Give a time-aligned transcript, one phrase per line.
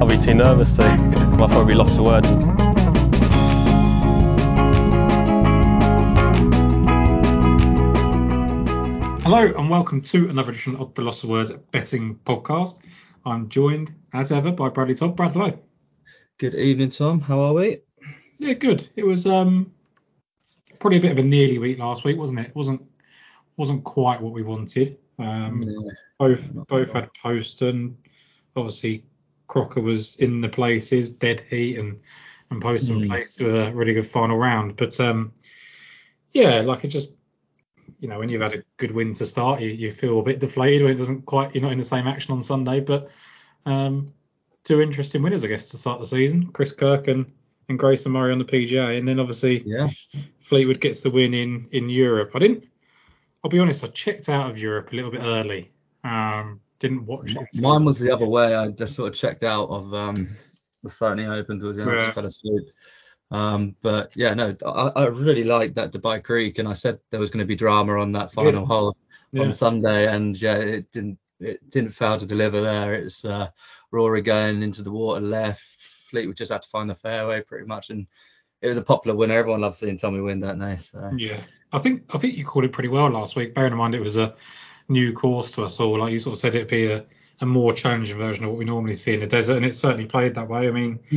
[0.00, 0.82] I'll be too nervous to.
[1.40, 2.28] I'll probably lost for words.
[9.22, 12.80] Hello and welcome to another edition of the Lost of Words Betting Podcast.
[13.24, 15.14] I'm joined, as ever, by Bradley Todd.
[15.14, 15.56] Brad, hello.
[16.38, 17.20] Good evening, Tom.
[17.20, 17.78] How are we?
[18.38, 18.88] Yeah, good.
[18.96, 19.72] It was um
[20.80, 22.48] probably a bit of a nearly week last week, wasn't it?
[22.48, 22.82] it wasn't
[23.56, 24.98] wasn't quite what we wanted.
[25.20, 25.90] Um, Yeah.
[26.18, 27.96] both both had post and
[28.56, 29.04] obviously
[29.46, 32.00] Crocker was in the places, dead heat and
[32.50, 33.08] and post and Mm.
[33.08, 34.76] place to a really good final round.
[34.76, 35.32] But um
[36.32, 37.10] yeah, like it just
[38.00, 40.38] you know, when you've had a good win to start, you, you feel a bit
[40.40, 42.80] deflated when it doesn't quite you're not in the same action on Sunday.
[42.80, 43.10] But
[43.66, 44.12] um
[44.64, 46.48] two interesting winners I guess to start the season.
[46.52, 47.30] Chris Kirk and,
[47.68, 49.88] and Grayson Murray on the PGA and then obviously Yeah.
[50.40, 52.32] Fleetwood gets the win in in Europe.
[52.34, 52.64] I didn't.
[53.42, 53.84] I'll be honest.
[53.84, 55.70] I checked out of Europe a little bit early.
[56.04, 57.60] Um, didn't watch it.
[57.60, 58.54] Mine was the other way.
[58.54, 60.28] I just sort of checked out of um,
[60.82, 61.92] the Sony Open towards the end.
[61.92, 62.68] I just fell asleep.
[63.30, 67.20] Um, but yeah, no, I, I really liked that Dubai Creek, and I said there
[67.20, 68.96] was going to be drama on that final hole
[69.30, 69.44] Yeah.
[69.44, 71.18] on Sunday, and yeah, it didn't.
[71.38, 72.94] It didn't fail to deliver there.
[72.94, 73.48] It's uh,
[73.92, 75.62] Rory going into the water left.
[76.10, 78.06] Fleetwood just had to find the fairway pretty much, and
[78.62, 79.34] it was a popular winner.
[79.34, 80.76] Everyone loves seeing Tommy win, don't they?
[80.76, 81.40] So Yeah,
[81.72, 83.54] I think I think you called it pretty well last week.
[83.54, 84.34] Bearing in mind it was a
[84.88, 85.98] new course to us all.
[85.98, 87.04] Like you sort of said, it'd be a,
[87.40, 90.06] a more challenging version of what we normally see in the desert, and it certainly
[90.06, 90.68] played that way.
[90.68, 90.98] I mean,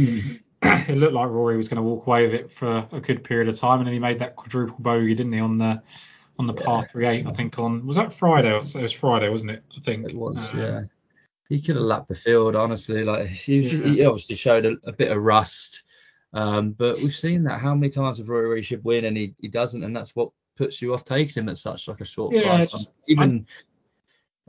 [0.64, 3.50] it looked like Rory was going to walk away with it for a good period
[3.50, 5.82] of time, and then he made that quadruple bogey, didn't he, on the
[6.40, 7.28] on the par three eight?
[7.28, 8.56] I think on was that Friday?
[8.56, 9.64] It was Friday, wasn't it?
[9.78, 10.82] I think It was, Um, yeah.
[11.50, 13.04] He could have lapped the field, honestly.
[13.04, 13.86] Like he, Yeah.
[13.86, 15.83] he obviously showed a, a bit of rust,
[16.34, 19.48] um, but we've seen that how many times have Rory should win and he, he
[19.48, 22.44] doesn't, and that's what puts you off taking him at such like a short Yeah,
[22.44, 22.72] price.
[22.72, 23.46] just- even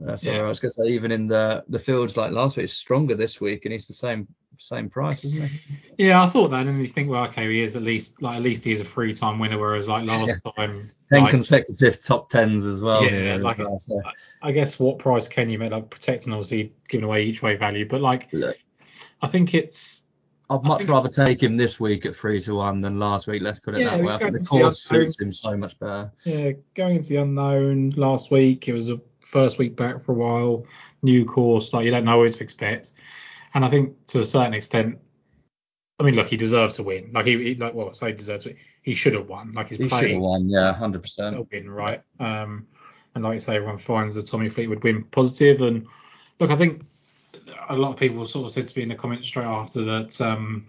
[0.06, 0.42] uh, sorry, Yeah.
[0.42, 3.40] I was gonna say even in the the fields like last week, it's stronger this
[3.40, 4.26] week, and he's the same
[4.58, 5.60] same price, isn't he?
[5.98, 8.42] Yeah, I thought that, and you think, well, okay, he is at least like at
[8.42, 12.28] least he is a three time winner, whereas like last time, Ten like, consecutive top
[12.28, 13.04] tens as well.
[13.04, 14.00] Yeah, like- well, so,
[14.42, 15.70] I guess what price can you make?
[15.70, 18.56] Like protecting, obviously giving away each way value, but like look,
[19.22, 20.02] I think it's
[20.50, 23.42] I'd much think- rather take him this week at three to one than last week.
[23.42, 24.12] Let's put it Yeah, that way.
[24.12, 25.06] I think the course unknown.
[25.06, 26.12] suits him so much better.
[26.24, 27.90] yeah going into the unknown.
[27.96, 30.66] Last week it was a first week back for a while,
[31.02, 32.92] new course, like you don't know what to expect,
[33.54, 34.98] and I think to a certain extent.
[36.00, 37.10] I mean, look, he deserves to win.
[37.12, 38.54] Like he, he like well, say deserves to.
[38.82, 39.52] He should have won.
[39.52, 41.48] Like he's He should have won, yeah, hundred percent.
[41.50, 42.02] win, right?
[42.20, 42.66] Um,
[43.14, 45.62] and like you say, everyone finds the Tommy Fleetwood win positive.
[45.62, 45.86] And
[46.40, 46.82] look, I think
[47.68, 50.20] a lot of people sort of said to me in the comments straight after that,
[50.20, 50.68] um,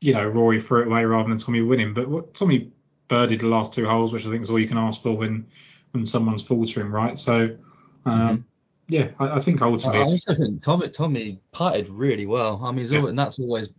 [0.00, 1.94] you know, Rory threw it away rather than Tommy winning.
[1.94, 2.72] But what, Tommy
[3.08, 5.46] birdied the last two holes, which I think is all you can ask for when
[5.92, 7.18] when someone's faltering, right?
[7.18, 7.56] So,
[8.04, 8.46] um,
[8.88, 12.60] yeah, I, I think ultimately, I also think Tommy Tommy putted really well.
[12.62, 12.98] I mean, he's Yeah.
[12.98, 13.70] always, and that's always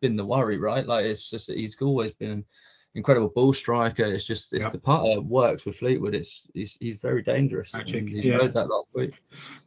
[0.00, 0.86] been the worry, right?
[0.86, 2.44] Like it's just he's always been
[2.96, 4.04] incredible ball striker.
[4.04, 4.70] It's just if Yeah.
[4.70, 7.72] the putter works with Fleetwood, it's he's, he's very dangerous.
[7.72, 8.38] Magic, and he yeah.
[8.38, 9.14] that last week.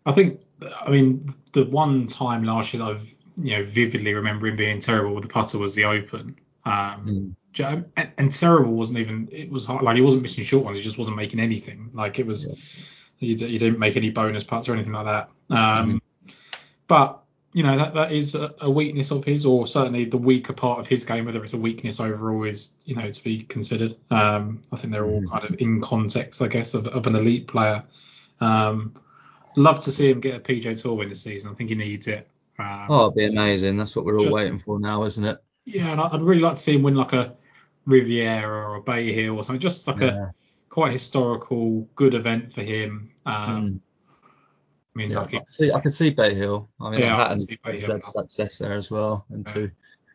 [0.05, 0.41] I think,
[0.85, 4.79] I mean, the one time last year that I've you know vividly remember him being
[4.79, 6.35] terrible with the putter was the Open.
[6.65, 7.85] Um, Mm.
[7.97, 10.83] And, and terrible wasn't even it was hard, like he wasn't missing short ones he
[10.83, 12.47] just wasn't making anything like it was
[13.17, 15.99] you, d- you didn't make any bonus putts or anything like that um
[16.87, 17.23] but
[17.53, 20.85] you know that that is a, weakness of his or certainly the weaker part of
[20.87, 24.75] his game whether it's a weakness overall is you know to be considered um i
[24.75, 25.29] think they're all Mhm.
[25.31, 27.83] kind of in context i guess of, of an elite player
[28.39, 28.93] um
[29.55, 32.07] love to see him get a pj tour win this season i think he needs
[32.07, 32.27] it
[32.59, 33.77] um, Oh, it'd be amazing.
[33.77, 35.39] That's what we're all Just- waiting for now, isn't it?
[35.65, 37.33] yeah and i'd really like to see him win like a
[37.85, 40.33] riviera or a bay hill or something just like a
[40.69, 43.09] quite historical, good event for him.
[43.25, 43.33] Um,
[43.63, 43.79] Mm.
[44.95, 46.67] I mean, Yeah, like, I, could see, I could see Bay Hill.
[46.81, 47.93] I mean, Yeah, Hatton's see Bay he's Hill.
[47.95, 49.53] had success there as well, and Yeah.
[49.53, 49.71] two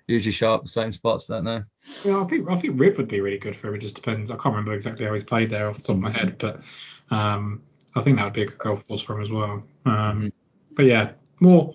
[0.06, 1.62] usually sharp the same spots, don't they?
[2.04, 3.74] yeah, I think I think Riv would be really good for him.
[3.76, 4.30] It just depends.
[4.30, 6.60] I can't remember exactly how he's played there off the top of my head, but
[7.10, 7.62] um,
[7.94, 9.62] I think that would be a good golf course for him as well.
[9.86, 10.32] Um, Mhm.
[10.76, 11.74] But yeah, more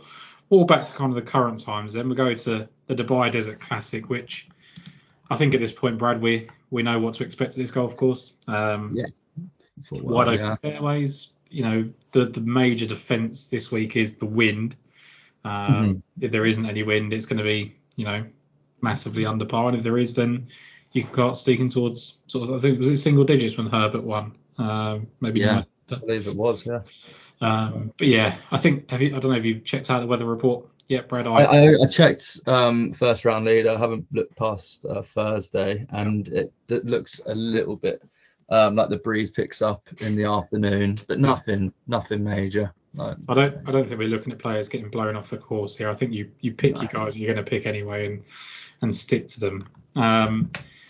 [0.52, 1.94] more back to kind of the current times.
[1.94, 4.48] Then we go to the Dubai Desert Classic, which
[5.32, 7.96] I think at this point, Brad, we we know what to expect at this golf
[7.98, 8.34] course.
[8.48, 9.06] Um, Yeah.
[9.92, 10.56] A wide open yeah.
[10.56, 11.30] fairways.
[11.50, 14.76] You know, the the major defence this week is the wind.
[15.44, 16.02] Um, Mhm.
[16.22, 18.26] If there isn't any wind, it's going to be you know
[18.82, 20.48] massively under par, and if there is, then
[20.92, 22.56] you can start sneaking towards sort of.
[22.56, 24.34] I think was it single digits when Herbert won.
[24.58, 25.56] Um, maybe Yeah.
[25.56, 25.68] not.
[25.92, 26.82] I believe it was, yeah.
[27.42, 30.08] Um, but yeah, I think have you, I don't know if you've checked out the
[30.08, 31.26] weather report yet, Brad.
[31.26, 33.66] I, I, I checked um, first round lead.
[33.66, 38.04] I haven't looked past uh, Thursday, and it, it looks a little bit
[38.52, 42.74] Um, like the breeze picks up in the afternoon, but nothing, nothing major.
[42.96, 45.76] Like, I don't I don't think we're looking at players getting blown off the course
[45.76, 45.90] here.
[45.90, 46.82] I think you you pick No.
[46.82, 48.24] your guys you're going to pick anyway and
[48.82, 49.68] and stick to them.
[49.96, 50.50] Um,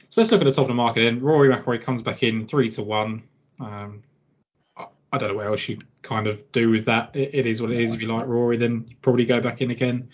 [0.09, 1.01] so let's look at the top of the market.
[1.01, 3.23] Then Rory McIlroy comes back in three to one.
[3.59, 4.03] Um,
[4.77, 7.11] I, I don't know what else you kind of do with that.
[7.13, 7.93] It, it is what it is.
[7.93, 10.09] If you like Rory, then you probably go back in again.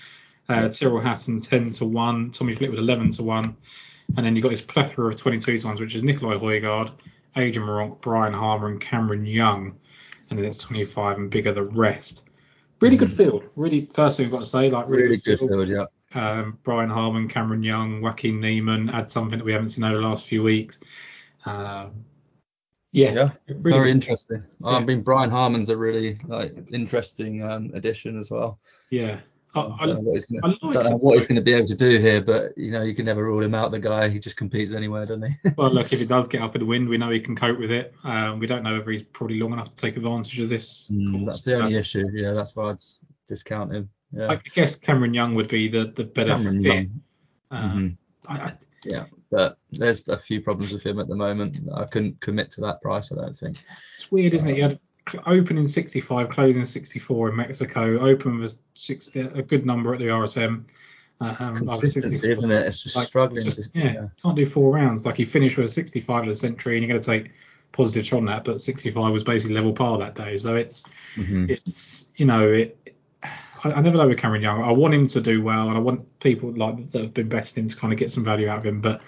[0.49, 2.31] Uh, Tyrrell Hatton ten to one.
[2.31, 3.55] Tommy Fleetwood eleven to one.
[4.17, 6.91] And then you've got this plethora of 22 to ones, which is Nicolai Højgaard,
[7.37, 9.75] Adrian Meronk, Brian Harman, and Cameron Young.
[10.29, 12.29] And then it's 25 and bigger the rest.
[12.81, 13.43] Really good field.
[13.55, 15.85] Really, first thing I've got to say, like really, really good field, yeah.
[16.13, 20.07] um, Brian Harman, Cameron Young, Joaquin Niemann add something that we haven't seen over the
[20.07, 20.79] last few weeks.
[21.45, 22.05] Um,
[22.91, 24.41] yeah, Yeah, really Very interesting.
[24.63, 28.59] I mean, Brian Harman's a really like interesting um, addition as well.
[28.89, 29.19] Yeah,
[29.55, 31.01] I, I don't know what he's gonna, like don't know it.
[31.01, 33.23] what he's going to be able to do here, but you know, you can never
[33.23, 33.71] rule him out.
[33.71, 35.49] The guy, he just competes anywhere, doesn't he?
[35.57, 37.57] well, look, if he does get up in the wind, we know he can cope
[37.57, 37.93] with it.
[38.03, 40.89] Um, we don't know whether he's probably long enough to take advantage of this.
[40.91, 42.05] Mm, that's the only but issue.
[42.13, 42.81] Yeah, that's why I'd
[43.27, 43.89] discount him.
[44.11, 44.27] Yeah.
[44.31, 46.87] I guess Cameron Young would be the, the better Cameron fit.
[47.51, 47.97] Um,
[48.27, 48.37] Mhm.
[48.47, 48.53] I,
[48.83, 51.57] Yeah, but there's a few problems with him at the moment.
[51.73, 53.11] I couldn't commit to that price.
[53.11, 53.57] I don't think.
[53.95, 54.57] It's weird, isn't it?
[54.57, 54.79] You had
[55.25, 57.99] opening 65, closing 64 in Mexico.
[57.99, 60.63] Open was 60, a good number at the RSM.
[61.21, 62.65] Um, like Consistency, isn't it?
[62.67, 63.43] It's just Like, struggling.
[63.43, 65.05] Just, to- yeah, can't do four rounds.
[65.05, 67.31] Like he finished with a 65 at the Sentry, and you're going to take
[67.71, 68.43] positives from that.
[68.43, 70.83] But 65 was basically level par that day, so it's
[71.15, 71.49] Mhm.
[71.49, 72.93] it's you know it.
[73.23, 74.61] I, I never know with Cameron Young.
[74.61, 77.63] I want him to do well, and I want people like that have been betting
[77.63, 78.81] him to kind of get some value out of him.
[78.81, 79.01] But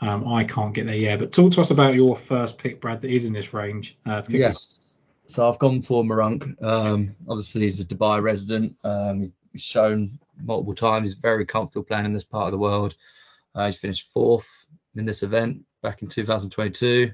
[0.00, 1.18] um, I can't get there yet.
[1.18, 3.98] But talk to us about your first pick, Brad, that is in this range.
[4.06, 4.86] Uh, to kick us Yes.
[5.30, 6.60] So I've gone for Meronk.
[6.60, 8.74] Um, obviously, he's a Dubai resident.
[8.82, 12.96] Um, he's shown multiple times he's very comfortable playing in this part of the world.
[13.54, 14.66] Uh, he's finished fourth
[14.96, 17.12] in this event back in 2022.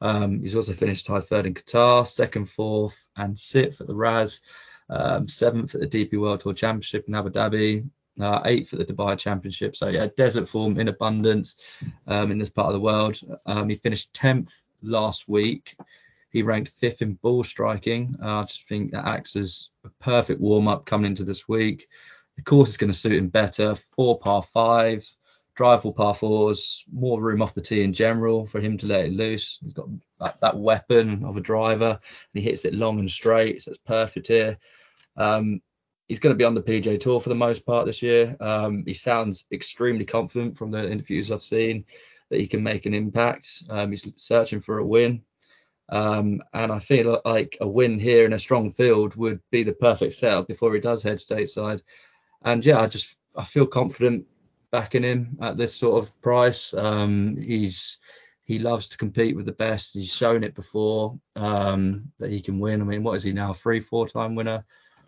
[0.00, 4.40] Um, he's also finished tied third in Qatar, second, fourth, and sixth at the Ras,
[4.88, 7.86] um, seventh at the DP World Tour Championship in Abu Dhabi,
[8.18, 9.76] uh, eighth at the Dubai Championship.
[9.76, 11.56] So yeah, desert form in abundance
[12.06, 13.20] um, in this part of the world.
[13.44, 15.76] Um, he finished 10th last week.
[16.30, 18.16] He ranked fifth in ball striking.
[18.22, 21.88] Uh, I just think that acts as a perfect warm up coming into this week.
[22.36, 23.74] The course is going to suit him better.
[23.96, 25.16] Four par fives,
[25.58, 29.12] drivable par fours, more room off the tee in general for him to let it
[29.12, 29.58] loose.
[29.62, 29.88] He's got
[30.20, 33.80] that, that weapon of a driver and he hits it long and straight, so it's
[33.84, 34.56] perfect here.
[35.16, 35.60] Um,
[36.08, 38.36] he's going to be on the PJ Tour for the most part this year.
[38.40, 41.84] Um, he sounds extremely confident from the interviews I've seen
[42.30, 43.64] that he can make an impact.
[43.68, 45.22] Um, he's searching for a win.
[45.90, 49.72] Um, and I feel like a win here in a strong field would be the
[49.72, 51.82] perfect setup before he does head stateside.
[52.42, 54.26] And yeah, I just I feel confident
[54.70, 56.72] backing him at this sort of price.
[56.74, 57.98] Um, he's
[58.44, 59.94] he loves to compete with the best.
[59.94, 62.80] He's shown it before um, that he can win.
[62.80, 63.52] I mean, what is he now?
[63.52, 64.64] Three, four time winner.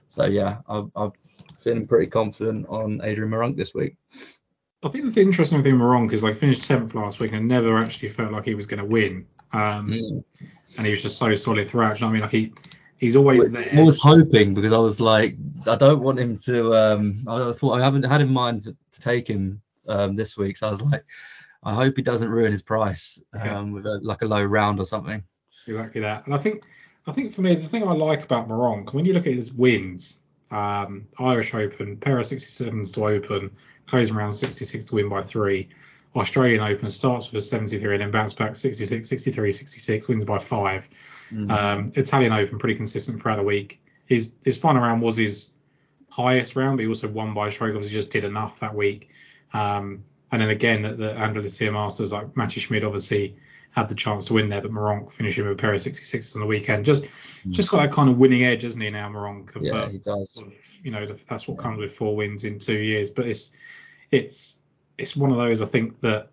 [0.08, 1.12] So yeah, I, I'm
[1.58, 3.96] feeling pretty confident on Adrian Meronk this week.
[4.85, 7.78] I think the interesting thing with Meronk is like finished 10th last week and never
[7.78, 9.26] actually felt like he was going to win.
[9.52, 10.25] Um, Mm.
[10.78, 12.00] And he was just so solid throughout.
[12.00, 12.22] You know what I mean?
[12.22, 12.52] Like he,
[12.96, 13.69] he's always there.
[13.72, 16.75] I was hoping because I was like, I don't want him to.
[16.75, 20.56] Um, I thought I haven't had in mind to, to take him um, this week,
[20.56, 21.04] so I was like,
[21.62, 23.62] I hope he doesn't ruin his price um, Yeah.
[23.62, 25.22] with a, like a low round or something.
[25.66, 26.25] Exactly that.
[26.25, 26.62] And I think,
[27.06, 29.52] I think for me, the thing I like about Meronk, when you look at his
[29.52, 30.18] wins,
[30.50, 33.50] um, Irish Open, pair of 67s to open,
[33.87, 35.68] closing round 66 to win by three.
[36.14, 40.38] Australian Open starts with a 73 and then bounce back 66, 63, 66, wins by
[40.38, 40.88] five.
[41.33, 41.50] Mm.
[41.50, 43.81] Um, Italian Open pretty consistent throughout the week.
[44.07, 45.52] His his final round was his
[46.11, 47.75] highest round, but he also won by a stroke.
[47.75, 49.09] Obviously, just did enough that week.
[49.54, 53.37] Um, and then again at the Andalusia Masters, like Matti Schmid obviously
[53.71, 56.40] had the chance to win there, but Meronk finishing with a pair of 66s on
[56.40, 56.85] the weekend.
[56.85, 57.07] Just
[57.50, 59.50] just got that kind of winning edge, isn't he now, Meronk?
[59.61, 60.33] Yeah, uh, he does.
[60.33, 60.52] sort of,
[60.83, 63.11] you know, that's what comes with four wins in two years.
[63.11, 63.52] But it's
[64.11, 64.59] it's
[65.02, 66.28] it's one of those I think that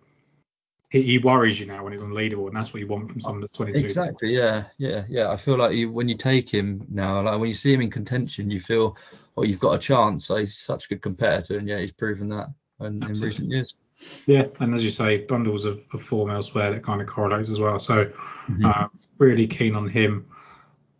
[0.90, 3.40] he, he worries you now when he's leaderboard, and that's what you want from someone
[3.40, 3.78] that's 22.
[3.84, 4.34] Exactly.
[4.34, 4.64] Yeah.
[4.78, 5.04] Yeah.
[5.08, 5.30] Yeah.
[5.30, 7.90] I feel like you when you take him now, like when you see him in
[7.90, 8.96] contention, you feel,
[9.36, 10.26] oh, you've got a chance.
[10.26, 12.48] So he's such a good competitor, and yeah, he's proven that
[12.80, 13.74] in, in recent years.
[14.26, 17.60] Yeah, and as you say, bundles of, of form elsewhere that kind of correlates as
[17.60, 17.78] well.
[17.78, 18.06] So
[18.48, 18.64] Mhm.
[18.64, 20.26] uh, really keen on him.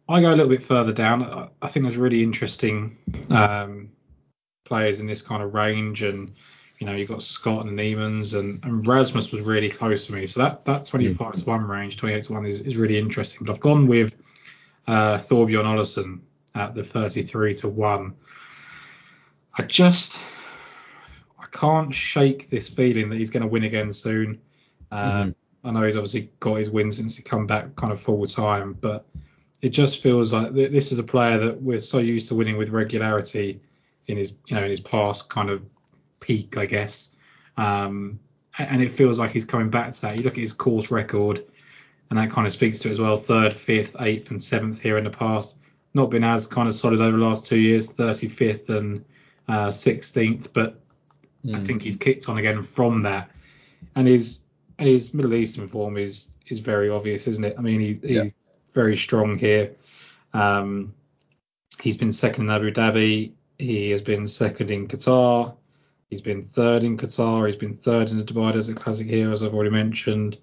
[0.09, 1.23] I go a little bit further down.
[1.23, 2.97] I, I think there's really interesting
[3.31, 3.91] um,
[4.65, 6.35] players in this kind of range, and
[6.81, 10.27] you know you've got Scott and Niemann's, and, and Rasmus was really close for me.
[10.27, 13.45] So that that 25 to one range, 28 to one is, is really interesting.
[13.45, 14.17] But I've gone with
[14.87, 16.21] uh, Thorbjorn Olesen
[16.55, 18.15] at the 33 to one.
[19.57, 20.19] I just
[21.39, 24.41] I can't shake this feeling that he's going to win again soon.
[24.91, 28.25] Um, I know he's obviously got his win since he come back kind of full
[28.25, 29.07] time, but
[29.61, 32.71] it just feels like this is a player that we're so used to winning with
[32.71, 33.61] regularity
[34.07, 35.63] in his you know in his past kind of
[36.21, 37.11] peak, I guess.
[37.57, 38.21] Um,
[38.59, 40.17] and it feels like he's coming back to that.
[40.17, 41.45] You look at his course record,
[42.11, 43.17] and that kind of speaks to it as well.
[43.17, 45.57] Third, fifth, eighth, and seventh here in the past.
[45.95, 49.05] Not been as kind of solid over the last two years, 35th and
[49.49, 50.81] uh, 16th, but
[51.45, 51.55] mm.
[51.55, 51.65] I hmm.
[51.65, 53.31] think he's kicked on again from that.
[53.97, 54.41] And his
[54.79, 57.55] and his Middle Eastern form is is very obvious, isn't it?
[57.59, 58.23] I mean, he, yeah.
[58.25, 58.37] he's
[58.73, 59.73] very strong here.
[60.33, 60.95] Um,
[61.81, 63.33] he's been second in Abu Dhabi.
[63.59, 65.55] He has been second in Qatar.
[66.11, 67.47] He's been third in Qatar.
[67.47, 70.39] He's been third in the Dubai Desert Classic here, as I've already mentioned.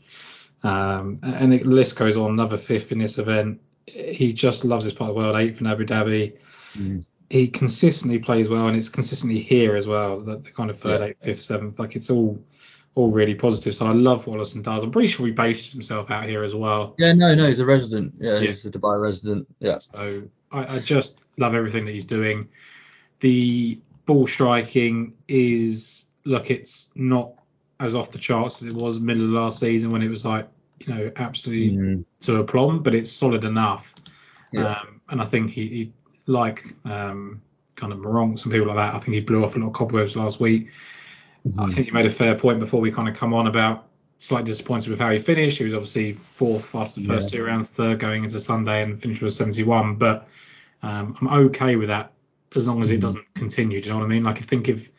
[0.63, 2.31] Um, and the list goes on.
[2.31, 3.61] Another fifth in this event.
[3.85, 5.35] He just loves this part of the world.
[5.35, 6.37] Eighth in Abu Dhabi.
[6.77, 7.05] Mm.
[7.29, 10.21] He consistently plays well, and it's consistently here as well.
[10.21, 11.07] The, the kind of third, yeah.
[11.07, 11.79] eighth, fifth, seventh.
[11.79, 12.41] Like it's all
[12.97, 13.75] all really positive.
[13.75, 14.81] So I love what Olesen does.
[14.81, 16.95] I'm pretty sure he based himself out here as well.
[16.97, 18.15] Yeah, no, no, he's a resident.
[18.17, 18.47] Yeah, yeah.
[18.47, 19.47] he's a Dubai resident.
[19.59, 19.77] Yeah.
[19.77, 22.49] So I, I, just love everything that he's doing.
[23.19, 27.33] The ball striking is look, it's not
[27.79, 30.47] as off the charts as it was middle of last season when it was like
[30.79, 32.07] you know absolutely mm.
[32.21, 32.81] to plumb.
[32.81, 33.93] but it's solid enough.
[34.51, 34.71] Yeah.
[34.71, 35.93] Um, and I think he, he
[36.25, 37.41] like um,
[37.75, 38.95] kind of Meronk, some people like that.
[38.95, 40.71] I think he blew off a lot of cobwebs last week.
[41.47, 41.59] Mm-hmm.
[41.59, 43.87] I think he made a fair point before we kind of come on about
[44.19, 45.59] slightly disappointed with how he finished.
[45.59, 47.39] He was obviously fourth after the first yeah.
[47.39, 49.95] two rounds, third going into Sunday, and finished with 71.
[49.95, 50.27] But
[50.81, 52.11] um, I'm okay with that
[52.55, 53.01] as long as it mm-hmm.
[53.01, 53.81] doesn't continue.
[53.81, 54.23] Do you know what I mean?
[54.23, 54.89] Like I think if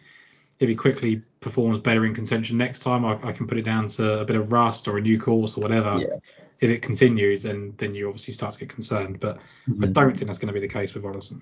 [0.58, 3.88] if he quickly performs better in contention next time, I, I can put it down
[3.88, 5.98] to a bit of rust or a new course or whatever.
[5.98, 6.16] Yeah.
[6.60, 9.20] If it continues, then then you obviously start to get concerned.
[9.20, 9.38] But
[9.68, 9.84] mm-hmm.
[9.84, 11.40] I don't think that's going to be the case with Olesen.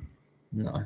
[0.52, 0.84] No.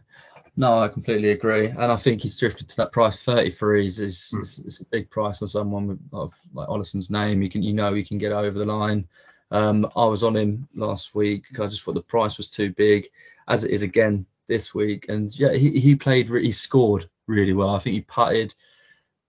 [0.56, 3.22] No, I completely agree, and I think he's drifted to that price.
[3.22, 4.42] 33 is is, mm.
[4.42, 7.40] is, is a big price on someone with, of like Olesen's name.
[7.40, 9.06] You can you know he can get over the line.
[9.52, 11.46] Um, I was on him last week.
[11.58, 13.08] I just thought the price was too big,
[13.48, 15.06] as it is again this week.
[15.08, 17.70] And yeah, he, he played, he scored really well.
[17.70, 18.54] I think he putted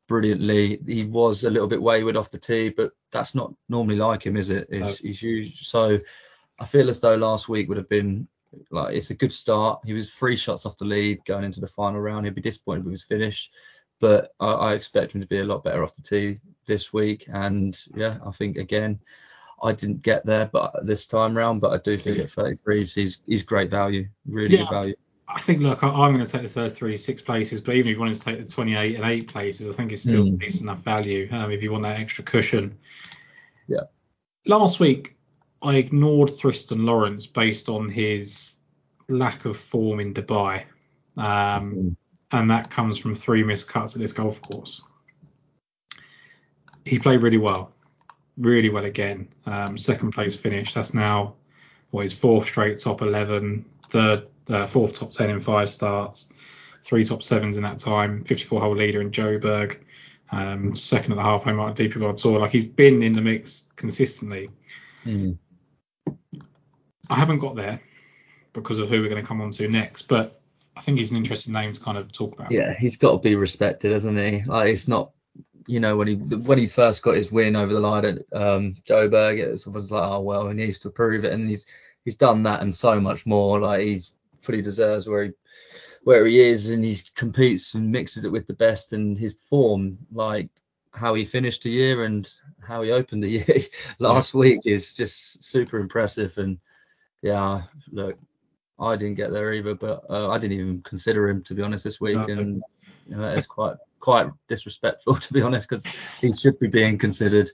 [0.10, 0.82] brilliantly.
[0.86, 4.36] He was a little bit wayward off the tee, but that's not normally like him,
[4.36, 4.68] is it?
[4.70, 5.08] He's, no.
[5.08, 6.00] he's used, so
[6.60, 8.28] I feel as though last week would have been
[8.70, 9.80] like it's a good start.
[9.86, 12.26] He was three shots off the lead going into the final round.
[12.26, 13.50] He'd be disappointed with his finish,
[14.02, 17.26] but I, I expect him to be a lot better off the tee this week.
[17.32, 19.00] And yeah, I think again,
[19.64, 23.22] I didn't get there, but this time round, but I do think at 33 he's
[23.26, 24.96] he's great value, really yeah, good value.
[25.34, 27.92] I think, look, I, am going to take the first three, six places, but even
[27.92, 30.40] if you wanted to take the 28 and eight places, I think it's still mm.
[30.40, 32.78] decent enough value um, if you want that extra cushion.
[33.68, 33.84] Yeah.
[34.46, 35.16] Last week,
[35.62, 38.56] I ignored Thriston Lawrence based on his
[39.08, 40.64] lack of form in Dubai.
[41.18, 41.90] Um, mm-hmm.
[42.32, 44.82] And that comes from three missed cuts at this golf course.
[46.86, 47.74] He played really well,
[48.38, 49.28] really well again.
[49.46, 50.74] Um, second place finish.
[50.74, 51.36] That's now
[51.92, 56.30] what his fourth straight top 11, third uh, fourth top 10 in five starts,
[56.84, 59.80] three top sevens in that time, 54 hole leader in Joburg,
[60.32, 62.40] um, second at the halfway mark DP World Tour.
[62.40, 64.50] Like he's been in the mix consistently.
[65.06, 65.38] Mm.
[67.10, 67.82] I haven't got there
[68.54, 70.42] because of who we're going to come on to next, but
[70.76, 72.52] I think he's an interesting name to kind of talk about.
[72.52, 74.44] Yeah, he's got to be respected, hasn't he?
[74.44, 75.12] Like it's not,
[75.68, 78.76] you know, when he when he first got his win over the line at um,
[78.88, 81.66] Joburg, it was like, oh well, he needs to prove it, and he's
[82.06, 83.60] he's done that and so much more.
[83.60, 85.32] Like he's fully deserves where he
[86.04, 88.94] where he is, and he competes and mixes it with the best.
[88.94, 90.50] And his form, like
[90.92, 92.30] how he finished the year and
[92.60, 93.66] how he opened the year
[94.00, 96.38] last week, is just super impressive.
[96.38, 96.58] And
[97.22, 98.18] yeah, look,
[98.80, 101.84] I didn't get there either, but uh, I didn't even consider him to be honest
[101.84, 102.24] this week, no.
[102.24, 102.64] and
[103.08, 105.86] you know, it's quite quite disrespectful to be honest because
[106.20, 107.50] he should be being considered.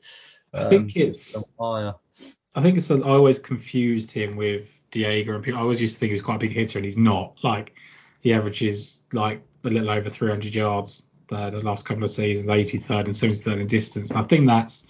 [0.53, 1.37] Um, I think it's.
[1.59, 5.59] I think it's I always confused him with Diego and people.
[5.59, 7.37] I always used to think he was quite a big hitter, and he's not.
[7.43, 7.75] Like
[8.21, 13.05] he averages like a little over 300 yards the, the last couple of seasons, 83rd
[13.05, 14.09] and 73rd in distance.
[14.09, 14.87] And I think that's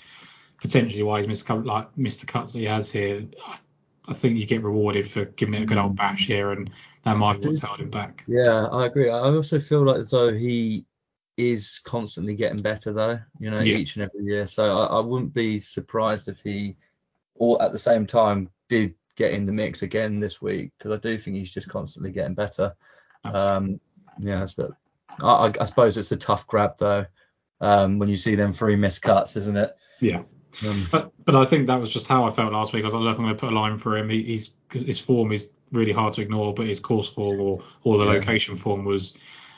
[0.62, 3.26] potentially why he's missed like missed the cuts that he has here.
[3.46, 3.58] I,
[4.10, 6.70] I think you get rewarded for giving it a good old bash here, and
[7.04, 8.24] that might have held him back.
[8.28, 9.10] Yeah, I agree.
[9.10, 10.86] I also feel like as though he
[11.36, 13.76] is constantly getting better though, you know, yeah.
[13.76, 14.46] each and every year.
[14.48, 16.76] So I, I, wouldn't be surprised if he,
[17.36, 21.00] all at the same time, did get in the mix again this week because I
[21.00, 22.74] do think he's just constantly getting better.
[23.26, 23.82] Um,
[24.20, 24.72] yeah, but
[25.22, 27.06] I, I, suppose it's a tough grab though
[27.60, 29.76] um, when you see them three missed cuts, isn't it?
[30.00, 30.24] Yeah.
[30.66, 32.84] Um, but, but I think that was just how I felt last week.
[32.84, 34.10] I was like, look, I'm going to put a line for him.
[34.10, 37.98] He, he's his form is really hard to ignore, but his course form or or
[37.98, 38.12] the yeah.
[38.12, 39.18] location form was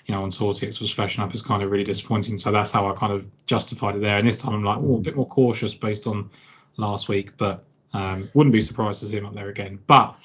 [0.10, 2.40] you know, on tickets was flashing up is kind of really disappointing.
[2.40, 4.18] So that's how I kind of justified it there.
[4.18, 6.32] And this time I'm like, oh, a bit more cautious based on
[6.78, 7.64] last week, but
[7.94, 9.80] um, wouldn't be surprised to see him up there again.
[9.88, 10.16] But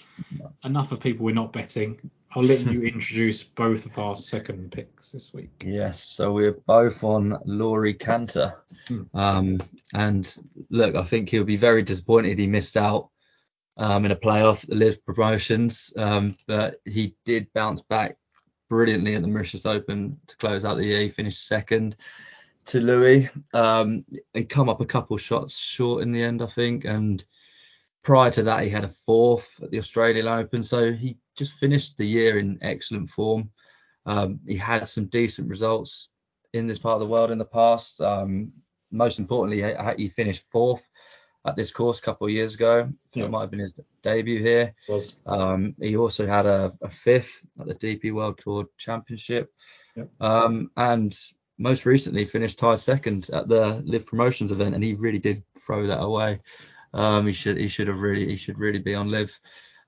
[0.64, 1.98] enough of people we're not betting.
[2.34, 5.50] I'll let you introduce both of our second picks this week.
[5.64, 8.54] Yes, so we're both on Laurie Canter.
[8.88, 9.02] Hmm.
[9.14, 9.60] Um,
[9.94, 10.36] and
[10.70, 13.10] look, I think he'll be very disappointed he missed out
[13.76, 15.92] um, in a playoff at the LIV promotions.
[15.96, 18.16] Um, but he did bounce back
[18.68, 21.00] brilliantly at the Mauritius Open to close out the year.
[21.00, 21.96] He finished second
[22.66, 24.04] to Louis um,
[24.34, 26.84] and come up a couple shots short in the end, I think.
[26.84, 27.24] And
[28.04, 30.62] prior to that, he had a fourth at the Australian Open.
[30.62, 33.50] So he just finished the year in excellent form.
[34.06, 36.08] Um, he had some decent results
[36.52, 38.00] in this part of the world in the past.
[38.00, 38.52] Um,
[38.92, 40.88] most importantly, he- he finished fourth
[41.46, 42.88] at this course a couple of years ago.
[43.14, 43.24] Yeah.
[43.24, 44.74] It might have been his debut here.
[44.88, 49.52] Was Um, he also had a, a fifth at the DP World Tour Championship,
[49.96, 50.10] Yep.
[50.20, 51.18] um, and
[51.58, 55.86] most recently finished tied second at the LIV Promotions event, and he really did throw
[55.86, 56.40] that away.
[56.94, 59.38] Um, he should he should have really he should really be on LIV.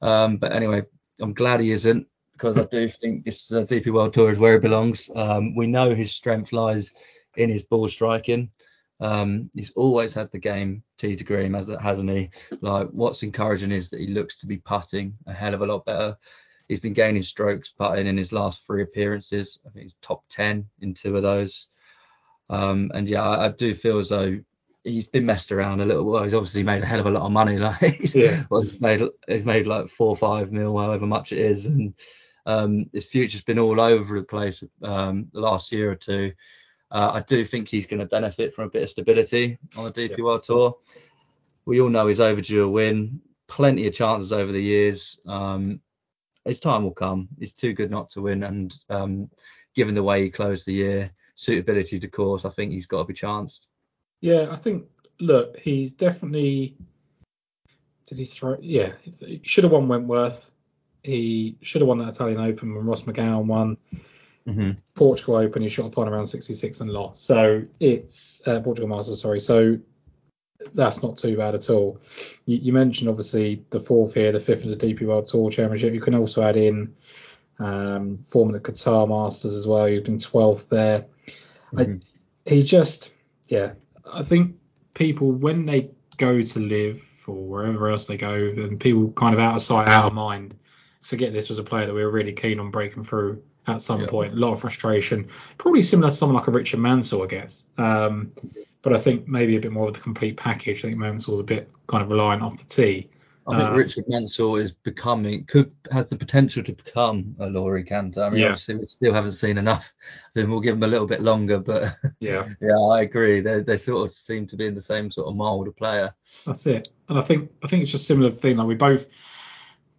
[0.02, 0.82] Um, but anyway,
[1.20, 4.54] I'm glad he isn't because I do think this uh, DP World Tour is where
[4.54, 5.08] he belongs.
[5.14, 6.92] Um, we know his strength lies
[7.36, 8.50] in his ball striking.
[8.98, 12.30] Um, he's always had the game tee to green, has hasn't he?
[12.60, 15.84] Like what's encouraging is that he looks to be putting a hell of a lot
[15.84, 16.16] better.
[16.68, 19.60] He's been gaining strokes putting in his last three appearances.
[19.64, 21.68] I think he's top ten in two of those.
[22.48, 24.38] Um, and yeah, I, I do feel as though
[24.86, 26.04] he's been messed around a little.
[26.04, 27.58] Well, he's obviously made a hell of a lot of money.
[27.66, 28.44] Like he's, Yeah.
[28.50, 31.94] well, he's made he's made like four or five mil, however much it is, and
[32.46, 36.32] um, his future's been all over the place um, the last year or two.
[36.90, 39.90] Uh, I do think he's going to benefit from a bit of stability on the
[39.92, 40.24] DP Yeah.
[40.24, 40.76] World Tour.
[41.64, 43.20] We all know he's overdue a win.
[43.48, 45.18] Plenty of chances over the years.
[45.26, 45.80] Um,
[46.44, 47.28] his time will come.
[47.40, 49.28] He's too good not to win, and um,
[49.74, 53.04] given the way he closed the year, suitability to course, I think he's got to
[53.04, 53.66] be chanced.
[54.20, 54.86] Yeah, I think
[55.20, 56.76] look, he's definitely
[58.06, 60.50] did he throw yeah, he should have won Wentworth.
[61.02, 63.76] He should have won that Italian Open when Ross McGowan won.
[64.46, 64.72] Mm-hmm.
[64.94, 67.24] Portugal Open, he shot a point around 66 and lost.
[67.24, 69.40] So it's uh, Portugal Masters, sorry.
[69.40, 69.78] So
[70.74, 72.00] that's not too bad at all.
[72.44, 75.94] You, you mentioned obviously the fourth here, the fifth in the DP World Tour Championship.
[75.94, 76.94] You can also add in
[77.58, 79.88] um, form the Qatar Masters as well.
[79.88, 81.06] You've been 12th there.
[81.72, 82.02] Mhm.
[82.44, 83.10] He just,
[83.48, 83.72] yeah,
[84.12, 84.56] I think
[84.94, 89.40] people when they go to LIV or wherever else they go, and people kind of
[89.40, 90.54] out of sight, out of mind,
[91.02, 94.00] forget this was a player that we were really keen on breaking through at some
[94.02, 94.06] Yeah.
[94.06, 94.32] point.
[94.34, 95.26] A lot of frustration,
[95.58, 97.64] probably similar to someone like a Richard Mansell, I guess.
[97.78, 98.30] Um,
[98.82, 100.84] but I think maybe a bit more of the complete package.
[100.84, 103.08] I think Mansell's a bit kind of reliant off the tee.
[103.48, 107.84] I think Uh, Richard Mansell is becoming could has the potential to become a Laurie
[107.84, 108.22] Canter.
[108.24, 108.46] I mean, Yeah.
[108.46, 109.92] obviously we still haven't seen enough.
[110.34, 113.40] Then we'll give him a little bit longer, but Yeah, yeah, I agree.
[113.40, 116.14] They they sort of seem to be in the same sort of mould of player.
[116.44, 116.88] that's it.
[117.08, 118.56] And I think I think it's just a similar thing.
[118.56, 119.06] Like we both,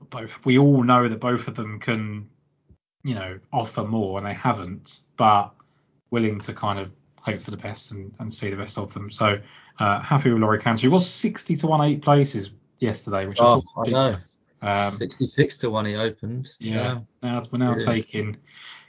[0.09, 2.29] both we all know that both of them can,
[3.03, 5.53] you know, offer more, and they haven't, but
[6.11, 9.09] willing to kind of hope for the best and, and see the best of them.
[9.09, 9.39] So
[9.79, 10.81] uh, happy with Laurie Canter.
[10.81, 14.05] He was 60 to 1 eight places yesterday, which I Oh, thought was I know.
[14.07, 14.35] ridiculous.
[14.61, 16.49] Um, 66 to one he opened.
[16.59, 17.85] yeah, now we're now Yeah.
[17.85, 18.37] taking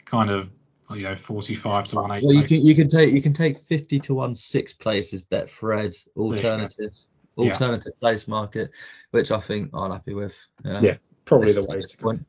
[0.06, 0.48] kind of
[0.94, 3.58] you know 45 to 1 eight Well, you can you can take you can take
[3.58, 6.22] 50 to one six places Betfred go.
[6.22, 6.94] alternative
[7.36, 7.52] Yeah.
[7.52, 8.70] alternative place market,
[9.10, 10.34] which I think I'm happy with.
[10.64, 10.96] Yeah, Yeah,
[11.26, 12.02] probably This- the way to go.
[12.02, 12.26] point.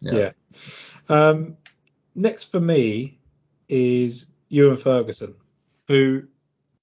[0.00, 0.30] Yeah.
[1.10, 1.56] Um,
[2.14, 3.18] next for me
[3.68, 5.34] is Ewan Ferguson,
[5.88, 6.22] who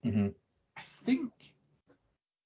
[0.05, 0.35] Mhm.
[0.77, 1.31] I think,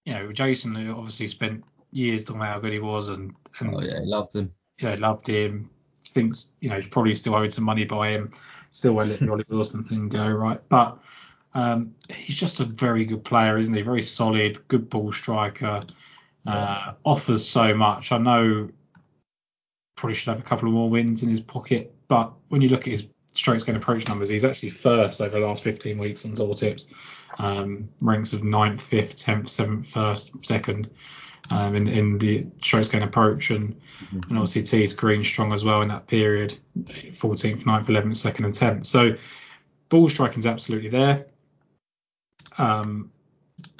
[0.09, 3.75] you know, Jason who obviously spent years talking about how good he was and, and
[3.75, 4.49] Oh yeah, loved you
[4.81, 5.69] know, loved him.
[6.15, 8.33] Thinks, you know, he's probably still owed some money by him.
[8.71, 10.59] Still won't let the Ollie Wilson thing go, right?
[10.67, 10.97] But
[11.53, 13.83] um, he's just a very good player, isn't he?
[13.83, 15.81] Very solid, good ball striker.
[16.47, 18.11] Uh, offers so much.
[18.11, 18.69] I know
[19.95, 22.87] probably should have a couple of more wins in his pocket, but when you look
[22.87, 23.05] at his
[23.39, 26.87] strokes gain approach numbers, he's actually first over the last 15 weeks on Tour Tips.
[27.39, 30.89] Um, ranks of 9th, 5th, 10th, 7th, 1st, 2nd
[31.51, 33.49] um, in, in the strokes gain approach.
[33.51, 33.79] And,
[34.11, 38.53] and obviously T's green strong as well in that period 14th, 9th, 11th, 2nd, and
[38.53, 38.85] 10th.
[38.85, 39.15] So
[39.87, 41.25] ball striking is absolutely there.
[42.57, 43.11] Um,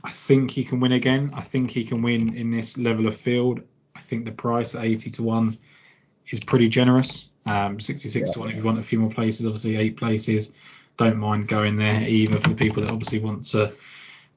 [0.03, 1.31] I think he can win again.
[1.35, 3.61] I think he can win in this level of field.
[3.95, 5.57] I think the price at 80 to 1
[6.29, 7.28] is pretty generous.
[7.49, 10.51] Um, 66 to 1 if you want a few more places, obviously eight places.
[10.97, 13.73] Don't mind going there either for the people that obviously want to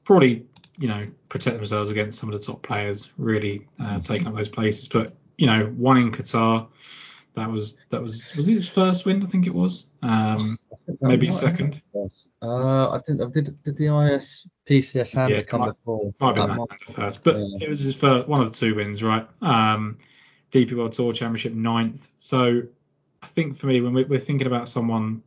[0.05, 0.45] probably,
[0.79, 4.49] you know, protect themselves against some of the top players, really uh, taking up those
[4.49, 4.87] places.
[4.87, 6.67] But, you know, one in Qatar,
[7.35, 9.23] That was that was was it his first win?
[9.23, 9.85] I think it was.
[10.03, 10.55] Um,
[11.01, 11.81] maybe second.
[12.41, 13.33] Uh, I didn't.
[13.33, 16.13] Did, did the IS PCS handler Yeah, come might- before?
[16.19, 17.65] Might have been That that first, but Yeah.
[17.65, 19.27] it was his first, one of the two wins, right?
[19.41, 19.97] Um,
[20.51, 22.07] DP World Tour Championship ninth.
[22.19, 22.61] So
[23.23, 25.23] I think for me, when we're, we're thinking about someone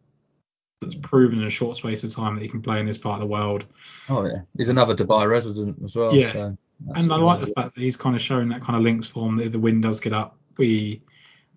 [0.83, 3.15] that's proven in a short space of time that he can play in this part
[3.15, 3.65] of the world,
[4.11, 6.15] Oh yeah, he's another Dubai resident as well.
[6.15, 6.33] Yeah.
[6.33, 6.59] So
[6.95, 9.37] and I like the fact that he's kind of showing that kind of links form.
[9.37, 11.03] That if the wind does get up, we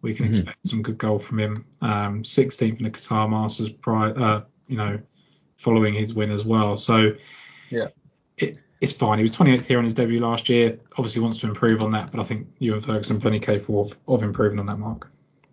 [0.02, 0.30] we can Mhm.
[0.30, 1.66] expect some good golf from him.
[1.82, 4.98] Um, 16th in the Qatar Masters, prior, uh, you know,
[5.58, 6.78] following his win as well.
[6.78, 7.14] So
[7.70, 7.88] Yeah.
[8.38, 9.18] it, it's fine.
[9.20, 10.80] He was 28th here on his debut last year.
[10.98, 14.24] Obviously wants to improve on that, but I think Ewan Ferguson plenty capable of, of
[14.24, 15.12] improving on that mark.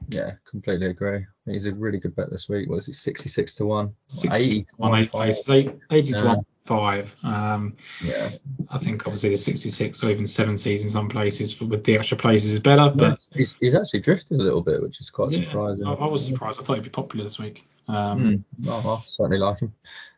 [0.08, 1.24] Yeah, completely agree.
[1.46, 2.68] He's a really good bet this week.
[2.68, 3.92] What is it, 66 to 1?
[4.08, 5.10] 60 to one, eight five.
[5.10, 7.14] places, eight- 80 to one, five.
[7.24, 8.30] Um, Yeah.
[8.70, 12.16] I think obviously the 66 or even 70s in some places for, with the extra
[12.16, 15.44] places is better, but he's, he's actually drifted a little bit, which is quite Yeah,
[15.48, 15.86] surprising.
[15.86, 16.60] I, I was surprised.
[16.60, 17.66] I thought he'd be popular this week.
[17.88, 18.68] Um, Mm.
[18.98, 19.72] I certainly like him.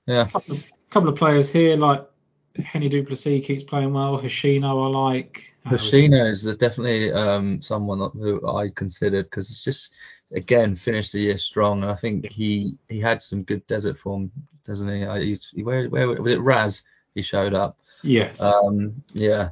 [0.07, 0.24] Yeah.
[0.27, 2.07] couple, of, couple of players here like
[2.56, 4.18] Hennie du Plessis keeps playing well.
[4.18, 5.52] Hoshino I like.
[5.66, 9.92] Uh, Hoshino is the- definitely um, someone who I considered because it's just
[10.32, 14.30] again finished the year strong, and I think he he had some good desert form,
[14.64, 15.04] doesn't he?
[15.04, 16.40] I, he, he- where where was it?
[16.40, 16.82] Ras
[17.14, 17.78] he showed up.
[18.02, 18.40] yes.
[18.40, 19.50] Um, yeah,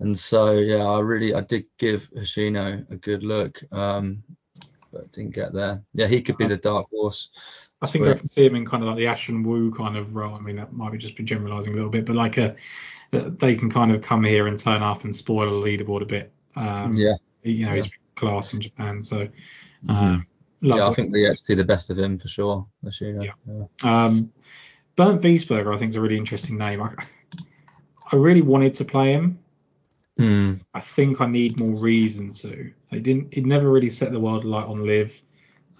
[0.00, 4.22] and so yeah, I really I did give Hoshino a good look, um,
[4.92, 5.82] but didn't get there.
[5.94, 7.28] Yeah, he could be the dark horse.
[7.82, 8.12] I think Sweet.
[8.12, 10.34] I can see him in kind of like the Ashun Wu kind of role.
[10.34, 12.54] I mean, that might be just be generalising a little bit, but like a
[13.10, 16.32] they can kind of come here and turn up and spoil the leaderboard a bit.
[16.56, 17.76] Um, yeah, You know, yeah.
[17.82, 19.28] he's class in Japan, so.
[19.84, 19.90] Mhm.
[19.90, 20.26] Um,
[20.62, 20.94] love yeah, I it.
[20.94, 22.66] think we to see the best of him for sure.
[22.84, 23.24] Hoshino.
[23.24, 23.32] Yeah.
[23.46, 24.04] yeah.
[24.04, 24.32] Um,
[24.96, 26.82] Bernd Wiesberger, I think, is a really interesting name.
[26.82, 26.94] I,
[28.12, 29.38] I really wanted to play him.
[30.18, 30.54] Hmm.
[30.74, 32.70] I think I need more reason to.
[32.90, 33.32] He didn't.
[33.34, 35.20] He never really set the world alight on LIV.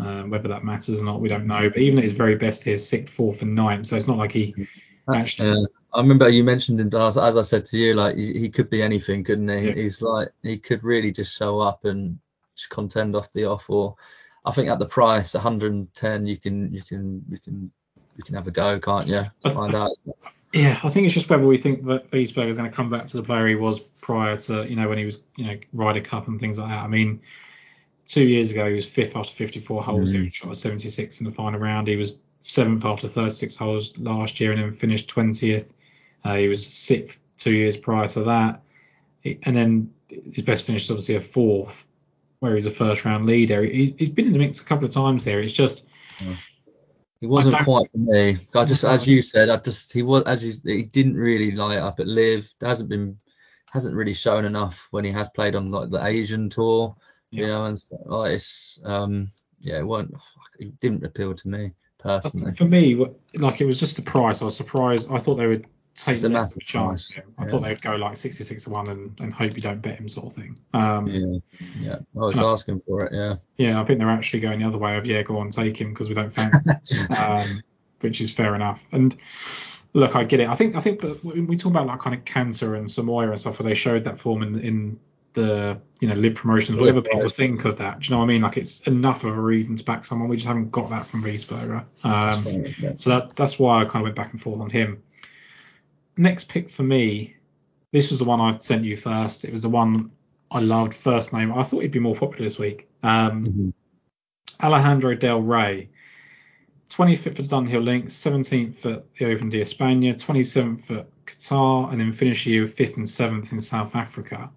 [0.07, 1.69] Um, whether that matters or not, we don't know.
[1.69, 3.87] But even at his very best here, sixth, fourth, and ninth.
[3.87, 4.55] So it's not like he
[5.12, 5.49] actually.
[5.49, 8.49] Yeah, I remember you mentioned him as, as I said to you, like he, he
[8.49, 9.69] could be anything, couldn't he?
[9.69, 9.75] Yeah.
[9.75, 12.19] He's like he could really just show up and
[12.57, 13.69] just contend off the off.
[13.69, 13.97] Or
[14.45, 17.71] I think at the price 110, you can you can you can
[18.17, 19.23] you can have a go, can't you?
[19.45, 19.91] To find out.
[20.53, 23.07] Yeah, I think it's just whether we think that Wiesberger is going to come back
[23.07, 26.03] to the player he was prior to, you know, when he was, you know, Ryder
[26.03, 26.81] Cup and things like that.
[26.81, 27.23] I mean,
[28.07, 30.11] two years ago he was fifth after 54 holes.
[30.11, 30.33] He Mm.
[30.35, 31.88] shot a 76 in the final round.
[31.88, 35.73] He was seventh after 36 holes last year and then finished 20th.
[36.25, 38.62] Uh, he was sixth two years prior to that,
[39.21, 41.85] He- and then his best finish is obviously a fourth,
[42.41, 43.62] where he's a first round leader.
[43.62, 45.38] He, he's been in the mix a couple of times here.
[45.41, 45.87] It's just
[47.21, 48.37] He wasn't quite for me.
[48.55, 51.79] I just, as you said, I just he was as you he didn't really light
[51.79, 52.49] up at LIV.
[52.61, 53.17] Hasn't been
[53.71, 57.47] hasn't really shown enough when he has played on like the Asian tour, you Yeah.
[57.49, 58.01] know, and stuff.
[58.05, 59.29] like it's um
[59.61, 60.14] yeah, it weren't
[60.59, 62.53] it didn't appeal to me personally.
[62.53, 64.42] For me, like it was just the price.
[64.42, 65.11] I was surprised.
[65.11, 67.16] I thought they would take It's a less of a massive chance.
[67.16, 67.25] with.
[67.38, 67.51] I yeah.
[67.51, 70.09] thought they would go like 66 to one and, and hope you don't bet him
[70.09, 70.59] sort of thing.
[70.75, 71.21] Um, yeah.
[71.21, 71.38] Yeah,
[71.77, 71.97] yeah.
[72.16, 73.12] I was asking for it.
[73.12, 73.37] Yeah.
[73.57, 75.90] Yeah, I think they're actually going the other way of yeah, go on, take him
[75.90, 77.62] because we don't fancy, um,
[78.01, 78.83] which is fair enough.
[78.92, 79.16] And
[79.92, 80.49] look, I get it.
[80.49, 83.40] I think I think but we talk about like kind of Canter and Samooja and
[83.40, 85.01] stuff where they showed that form in, in
[85.35, 88.01] the you know LIV promotions, whatever people think of that.
[88.01, 88.42] Do you know what I mean?
[88.42, 90.29] Like it's enough of a reason to back someone.
[90.29, 91.85] We just haven't got that from Wiesberger.
[92.05, 92.45] Um,
[92.79, 92.92] Yeah.
[92.97, 95.03] So that that's why I kind of went back and forth on him.
[96.16, 97.37] Next pick for me,
[97.92, 99.45] this was the one I sent you first.
[99.45, 100.11] It was the one
[100.51, 101.53] I loved first name.
[101.53, 102.88] I thought he'd be more popular this week.
[103.03, 103.73] Um, Mhm.
[104.62, 105.88] Alejandro Del Rey,
[106.88, 112.01] 25th at the Dunhill Links, 17th at the Open de España, 27th at Qatar, and
[112.01, 114.51] then finish year with 5th and 7th in South Africa.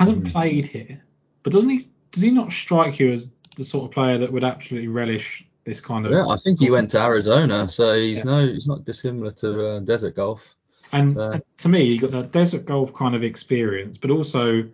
[0.00, 0.32] Hasn't Mhm.
[0.32, 1.04] played here,
[1.42, 1.88] but doesn't he?
[2.10, 5.80] Does he not strike you as the sort of player that would absolutely relish this
[5.82, 6.12] kind of?
[6.12, 8.24] Yeah, I think he went to Arizona, so he's Yeah.
[8.24, 10.56] no, he's not dissimilar to uh, Desert Golf.
[10.92, 14.64] And, So- and to me, you got the desert golf kind of experience, but also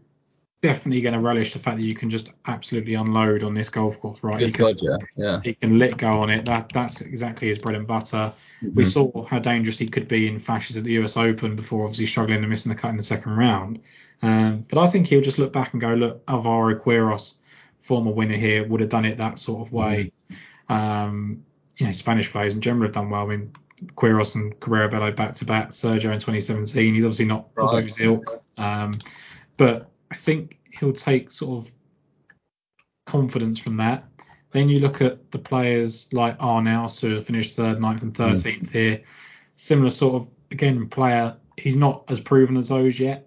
[0.62, 4.00] definitely going to relish the fact that you can just absolutely unload on this golf
[4.00, 4.38] course, right?
[4.38, 5.40] Good can, God, yeah, yeah.
[5.44, 6.44] he can let go on it.
[6.46, 8.32] That that's exactly his bread and butter.
[8.62, 8.86] We Mhm.
[8.88, 12.40] saw how dangerous he could be in flashes at the US Open before obviously struggling
[12.40, 13.80] and missing the cut in the second round.
[14.22, 17.34] Um, but I think he'll just look back and go, look, Alvaro Quiros,
[17.80, 20.10] former winner here, would have done it that sort of way.
[20.68, 21.44] Um,
[21.76, 23.24] you know, Spanish players in general have done well.
[23.24, 23.52] I mean,
[23.94, 25.68] Quiros and Cabrera Bello back to back.
[25.70, 26.94] Sergio in 2017.
[26.94, 27.84] He's obviously not of Right.
[27.84, 28.98] those ilk, um,
[29.58, 31.72] but I think he'll take sort of
[33.06, 34.04] confidence from that.
[34.50, 38.34] Then you look at the players like Arnaus who finished third, ninth, and Mm.
[38.34, 39.02] 13th here.
[39.56, 41.36] Similar sort of again player.
[41.56, 43.26] He's not as proven as those yet,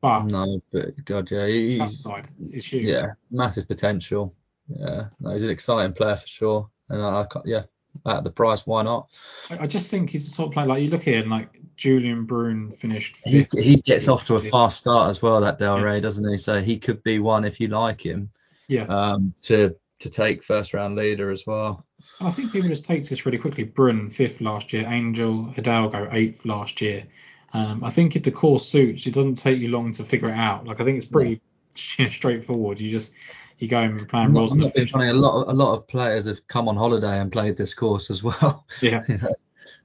[0.00, 2.84] but No, but God, yeah, he's upside is huge.
[2.86, 4.34] yeah, massive potential.
[4.68, 6.70] yeah, no, he's an exciting player for sure.
[6.90, 7.62] And I, I can't, yeah,
[8.06, 9.08] at the price, why not?
[9.50, 12.24] I, just think he's the sort of player like you look here and like Julien
[12.24, 13.16] Brun finished.
[13.24, 13.58] He fifth.
[13.58, 16.00] he gets off to a fast start as well, that Del Yeah.
[16.00, 16.36] Doesn't he?
[16.36, 18.30] So he could be one if you like him,
[18.68, 21.84] Yeah, um, to to take first round leader as well.
[22.20, 23.64] I think people just takes this really quickly.
[23.64, 27.06] Brun fifth last year, Angel Hidalgo eighth last year.
[27.52, 30.36] Um, I think if the course suits, it doesn't take you long to figure it
[30.36, 30.66] out.
[30.66, 31.40] Like I think it's pretty
[31.74, 32.80] straightforward.
[32.80, 33.12] You just
[33.58, 34.52] you go and plan I'm not.
[34.52, 35.08] I'm not being funny.
[35.08, 38.10] A lot of, a lot of players have come on holiday and played this course
[38.10, 38.64] as well.
[38.82, 39.02] Yeah.
[39.08, 39.34] you know,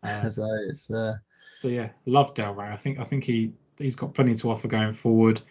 [0.03, 1.15] Uh, so it's uh,
[1.59, 2.67] So yeah, love Del Rey.
[2.69, 5.41] I think I think he he's got plenty to offer going forward.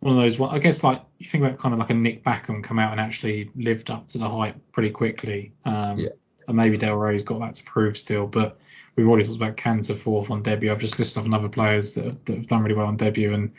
[0.00, 2.62] One of those, I guess, like you think about kind of like a Nick Bachem
[2.62, 5.52] come out and actually lived up to the hype pretty quickly.
[5.64, 6.10] Um, Yeah.
[6.46, 8.58] And maybe Del Rey's got that to prove still, but
[8.96, 10.70] we've already talked about Canter fourth on debut.
[10.72, 13.52] I've just listed off another players that that have done really well on debut, and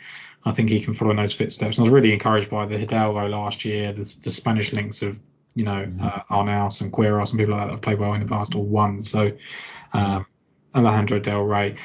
[0.45, 1.78] I think he can follow in those footsteps.
[1.78, 5.19] And I was really encouraged by the Hidalgo last year, the, the Spanish links of
[5.56, 8.21] you know uh, Arnaus and Quiros and people like that that have played well in
[8.21, 9.04] the past or won.
[9.04, 9.32] So
[9.93, 10.25] um,
[10.75, 11.75] Alejandro Del Rey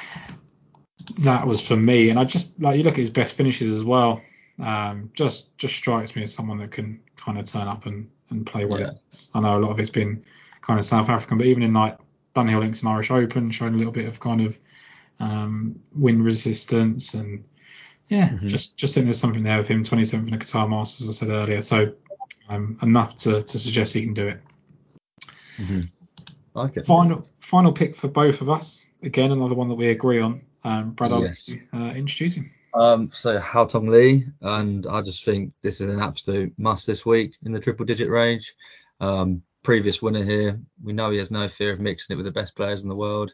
[1.19, 2.11] that was for me.
[2.11, 4.23] And I just like you look at his best finishes as well.
[4.59, 8.47] Um, just just strikes me as someone that can kind of turn up and, and
[8.47, 8.81] play well.
[8.81, 8.91] Yeah.
[9.35, 10.25] I know a lot of it's been
[10.61, 11.99] kind of South African, but even in like
[12.35, 14.59] Dunhill Links and Irish Open, showing a little bit of kind of
[15.21, 17.45] um, wind resistance and
[18.09, 18.49] yeah, Mhm.
[18.49, 19.83] just just think there's something there with him.
[19.83, 21.63] 27th in the Qatar Masters, as I said earlier.
[21.63, 21.93] So
[22.49, 24.41] um, enough to, to suggest he can do it.
[25.59, 25.89] mhm.
[26.55, 26.85] like it.
[26.85, 28.87] Final final pick for both of us.
[29.03, 30.43] Again, another one that we agree on.
[30.65, 31.55] Um, Brad, I'll Yes.
[31.73, 32.51] uh, introduce him.
[32.75, 37.07] Um, so Hao Tong Lee, and I just think this is an absolute must this
[37.07, 38.55] week in the triple digit range.
[39.01, 40.59] Um, previous winner here.
[40.83, 42.97] We know he has no fear of mixing it with the best players in the
[42.97, 43.33] world.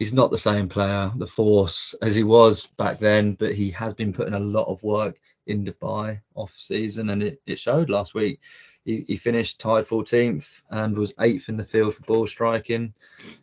[0.00, 3.92] He's not the same player, the force, as he was back then, but he has
[3.92, 8.14] been putting a lot of work in Dubai off season, and it, it showed last
[8.14, 8.40] week.
[8.86, 12.94] He, he finished tied 14th and was eighth in the field for ball striking.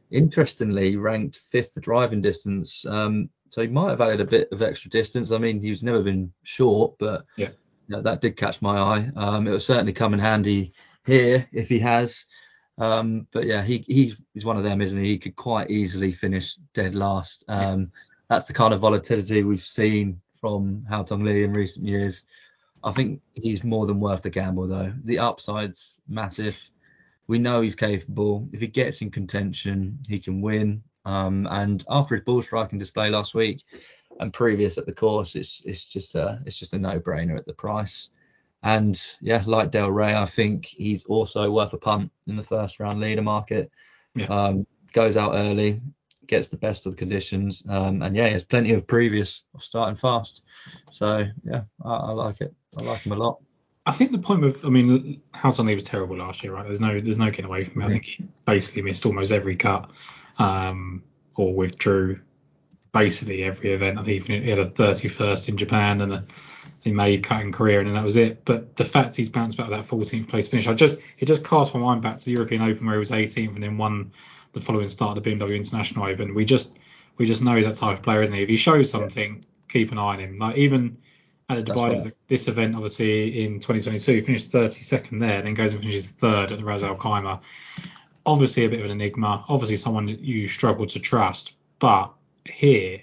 [0.10, 2.88] Interestingly, ranked fifth for driving distance.
[2.88, 5.32] Um, so he might have added a bit of extra distance.
[5.32, 7.50] I mean, he's never been short, but Yeah.
[7.88, 9.12] you know, that did catch my eye.
[9.16, 10.74] Um, it will certainly come in handy
[11.06, 12.26] here if he has.
[12.78, 15.08] Um, but yeah, he, he's he's one of them, isn't he?
[15.08, 17.44] He could quite easily finish dead last.
[17.48, 17.92] Um,
[18.30, 22.26] That's the kind of volatility we've seen from Haotong Li in recent years.
[22.84, 24.94] I think he's more than worth the gamble, though.
[25.04, 26.58] The upside's massive.
[27.28, 28.48] We know he's capable.
[28.54, 30.84] If he gets in contention, he can win.
[31.06, 33.64] Um, and after his ball striking display last week
[34.20, 37.54] and previous at the course, it's it's just a it's just a no-brainer at the
[37.54, 38.10] price.
[38.64, 42.80] And yeah, like Del Rey, I think he's also worth a punt in the first
[42.80, 43.72] round leader market.
[44.16, 44.26] Yeah.
[44.26, 45.82] Um, goes out early,
[46.26, 49.64] gets the best of the conditions, um, and yeah, he has plenty of previous of
[49.64, 50.42] starting fast.
[50.90, 52.54] So yeah, I, I like it.
[52.78, 53.40] I like him a lot.
[53.86, 56.66] I think the point with, I mean, Haotong Li was terrible last year, right?
[56.66, 57.86] There's no, there's no getting away from it.
[57.86, 59.90] I think he basically missed almost every cut,
[60.40, 61.04] um,
[61.36, 62.20] or withdrew
[62.92, 63.98] basically every event.
[63.98, 66.26] I think he had a 31st in Japan and a,
[66.88, 68.44] he made cutting career, and then that was it.
[68.46, 71.44] But the fact he's bounced back with that 14th place finish, I just, it just
[71.44, 74.12] cast my mind back to the European Open where he was 18th and then won
[74.54, 76.34] the following start of the BMW International Open.
[76.34, 76.78] We just,
[77.18, 78.44] we just know he's that type of player, isn't he?
[78.44, 80.40] If he shows something, keep an eye on him.
[80.40, 80.98] Like even
[81.50, 82.14] at the Dubai, right.
[82.28, 86.58] this event obviously in 2022, he finished 32nd there, then goes and finishes third at
[86.58, 87.42] the Ras Al Khaimah.
[88.26, 89.46] Obviously a bit of an enigma.
[89.48, 92.12] Obviously someone that you struggle to trust, but
[92.46, 93.02] here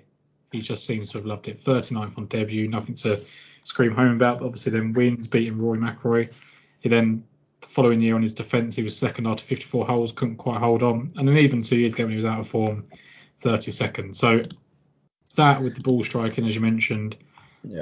[0.52, 1.62] he just seems to have loved it.
[1.62, 3.20] 39th on debut, nothing to
[3.64, 4.38] scream home about.
[4.38, 6.30] But obviously then wins, beating Rory McIlroy.
[6.80, 7.24] He then
[7.60, 10.82] the following year on his defence, he was second after 54 holes, couldn't quite hold
[10.82, 12.84] on, and then even two years ago when he was out of form,
[13.42, 14.14] 32nd.
[14.14, 14.42] So
[15.36, 17.16] that with the ball striking, as you mentioned,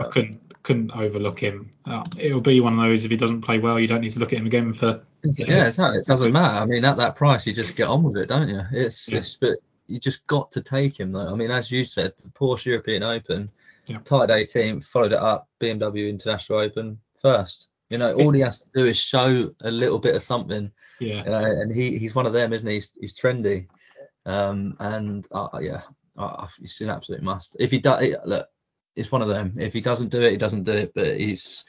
[0.01, 1.71] I couldn't couldn't overlook him.
[1.85, 4.21] Uh, it'll be one of those if he doesn't play well, you don't need to
[4.21, 5.03] look at him again for.
[5.25, 5.99] Yeah, exactly.
[5.99, 6.59] It doesn't matter.
[6.59, 8.63] I mean, at that price, you just get on with it, don't you?
[8.73, 9.19] It's Yeah.
[9.19, 11.33] it's but you just got to take him though.
[11.33, 13.51] I mean, as you said, the Porsche European Open,
[13.87, 13.99] Yeah.
[14.05, 17.69] tied 18th, followed it up BMW International Open first.
[17.91, 21.25] You know, all he has to do is show a little bit of something, Yeah,
[21.25, 22.75] you know, and he he's one of them, isn't he?
[22.75, 23.67] He's, he's trendy,
[24.25, 25.83] um, and uh, yeah,
[26.17, 27.57] uh, it's an absolute must.
[27.61, 28.47] If he does, look,
[28.97, 29.57] it's one of them.
[29.59, 30.93] If he doesn't do it, he doesn't do it.
[30.95, 31.65] But he's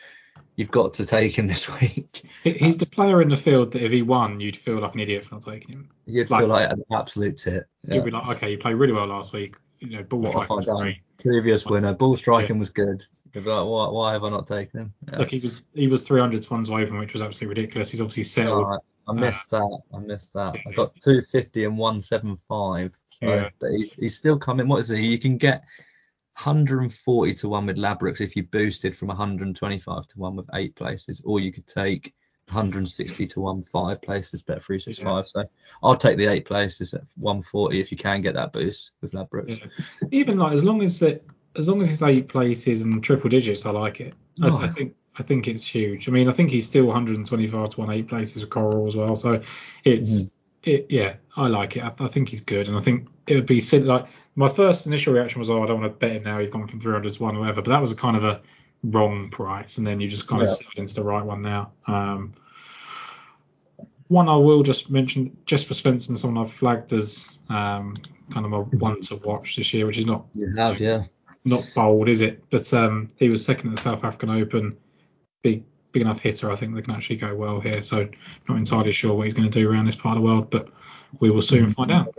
[0.56, 2.24] you've got to take him this week.
[2.44, 5.26] He's the player in the field that if he won, you'd feel like an idiot
[5.26, 5.90] for not taking him.
[6.06, 7.66] You'd Like- feel like an absolute tit.
[7.86, 7.96] Yeah.
[7.96, 9.56] You'd be like, okay, you played really well last week.
[9.84, 10.78] You know, ball striking I was done?
[10.78, 10.98] great.
[11.20, 13.04] Previous winner, ball striking was good.
[13.36, 14.94] Like, why, why have I not taken him?
[15.12, 15.18] Yeah.
[15.20, 17.90] Look, he was he was 300 to one to open, which was absolutely ridiculous.
[17.90, 18.66] He's obviously settled.
[18.66, 19.80] Oh, I, I missed that.
[19.94, 20.56] I missed that.
[20.66, 22.98] I got 250 and 175.
[23.10, 23.50] So, Yeah.
[23.60, 24.68] but he's he's still coming.
[24.68, 25.06] What is he?
[25.06, 25.64] You can get
[26.38, 31.22] 140 to one with Ladbrokes if you boosted from 125 to one with eight places,
[31.26, 32.14] or you could take
[32.54, 35.24] 160 to 1 five places bet 365 yeah.
[35.24, 35.50] so
[35.84, 39.60] i'll take the eight places at 140 if you can get that boost with ladbrokes
[39.60, 40.08] yeah.
[40.12, 43.66] even like as long as it as long as it's eight places and triple digits
[43.66, 44.58] i like it oh.
[44.58, 47.80] I, I, think i think it's huge i mean i think he's still 125 to
[47.80, 49.42] 1 eight places with coral as well so
[49.84, 50.32] it's mm.
[50.64, 53.46] it yeah i like it I, I, think he's good and i think it would
[53.46, 56.40] be like my first initial reaction was oh i don't want to bet him now
[56.40, 58.42] he's gone from 300 to 1 or whatever but that was a kind of a
[58.84, 60.50] wrong price, and then you just kind yeah.
[60.50, 61.72] of slide into the right one now.
[61.88, 62.34] Um,
[64.08, 67.96] one I will just mention, Jesper Svensson, someone I've flagged as um,
[68.32, 71.04] kind of a one to watch this year, which is not you have, yeah,
[71.46, 72.44] not bold, is it?
[72.50, 74.78] But um, he was second at the South African Open,
[75.42, 76.52] big big enough hitter.
[76.52, 77.82] I think they can actually go well here.
[77.82, 78.08] So
[78.50, 80.70] not entirely sure what he's going to do around this part of the world, but
[81.20, 82.14] we will soon find out.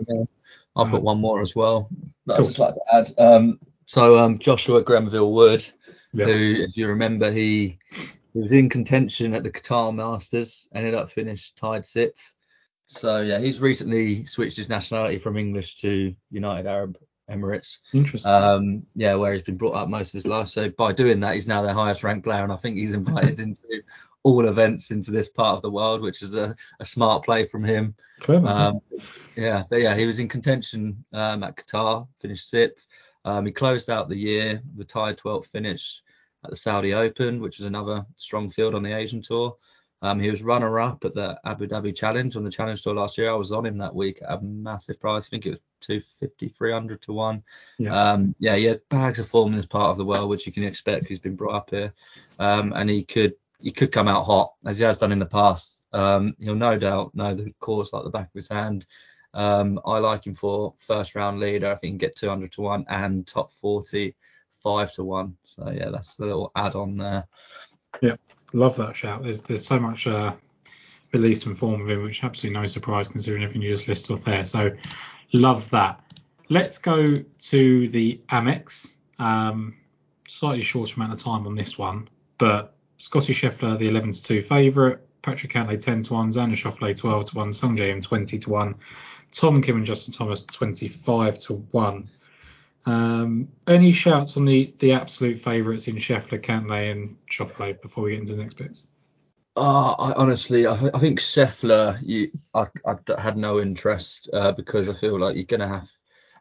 [0.77, 1.88] I've got uh, one more as well
[2.27, 2.44] that cool.
[2.44, 3.14] I'd just like to add.
[3.18, 5.64] Um, so um, Joshua Grenville Wood
[6.23, 7.79] who, if you remember, he
[8.35, 12.35] he was in contention at the Qatar Masters, ended up finished tied sixth.
[12.87, 16.99] So yeah, he's recently switched his nationality from English to United Arab
[17.31, 17.79] Emirates.
[17.94, 18.31] Interesting.
[18.31, 20.49] Um, yeah, where he's been brought up most of his life.
[20.49, 23.38] So by doing that, he's now their highest ranked player, and I think he's invited
[23.40, 23.83] into
[24.25, 27.62] all events into this part of the world, which is a, a smart play from
[27.62, 27.94] him.
[28.20, 28.49] Clever.
[28.49, 28.81] Um,
[29.37, 32.87] yeah, but yeah, he was in contention um, at Qatar, finished sixth.
[33.25, 36.03] Um, he closed out the year with tied 12th finish
[36.44, 39.57] at the Saudi Open, which is another strong field on the Asian Tour.
[40.02, 43.16] Um, he was runner up at the Abu Dhabi Challenge on the Challenge Tour last
[43.16, 43.30] year.
[43.30, 45.26] I was on him that week at a massive price.
[45.26, 47.42] I think it was 250, 300 to one.
[47.78, 48.11] Yeah.
[48.12, 50.52] Um, yeah, he has bags of form in this part of the world, which you
[50.52, 51.09] can expect.
[51.09, 51.94] He's been brought up here,
[52.38, 55.24] um, and he could he could come out hot as he has done in the
[55.24, 55.87] past.
[55.94, 58.85] Um, he'll no doubt know the course like the back of his hand.
[59.33, 61.68] Um, I like him for first round leader.
[61.68, 64.14] I think he can get 200 to one and top 40
[64.64, 65.37] five to one.
[65.44, 67.29] So yeah, that's a little add on there.
[68.00, 68.16] Yeah,
[68.53, 69.22] love that shout.
[69.22, 70.33] There's there's so much uh,
[71.12, 74.44] belief and form him, which absolutely no surprise considering everything you just listed off there.
[74.44, 74.72] So
[75.33, 76.00] love that.
[76.48, 78.90] Let's go to the Amex.
[79.20, 79.77] Um,
[80.29, 84.42] slightly shorter amount of time on this one, but Scotty Scheffler, the 11 to 2
[84.42, 88.50] favourite, Patrick Cantlay 10 to 1, Xander Schauffele 12 to 1, Sungjae Im 20 to
[88.50, 88.74] 1,
[89.31, 92.09] Tom Kim and Justin Thomas 25 to 1.
[92.87, 98.11] Um, any shouts on the the absolute favourites in Scheffler, Cantlay, and Schauffele before we
[98.11, 98.85] get into the next bits?
[99.57, 104.88] Uh, I honestly, I, I think Scheffler, you, I, I had no interest uh, because
[104.88, 105.88] I feel like you're gonna have,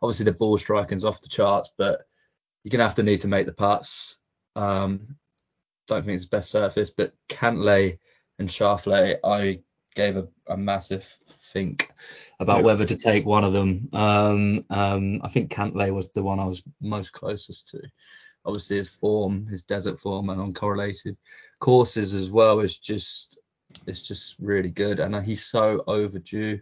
[0.02, 2.04] obviously the ball striking's off the charts, but
[2.64, 4.18] you're gonna have to need to make the putts.
[4.56, 5.16] Um,
[5.88, 8.00] don't think it's the best surface, but Cantlay
[8.40, 9.60] and Schauffele, I
[9.96, 11.06] gave a, a massive
[11.52, 11.92] think
[12.40, 12.64] about yeah.
[12.64, 13.90] whether to take one of them.
[13.94, 17.82] Um, um, I think Cantlay was the one I was most closest to.
[18.46, 21.16] Obviously, his form, his desert form, and uncorrelated
[21.60, 23.38] courses as well is just
[23.88, 26.60] it's just really good, and he's so overdue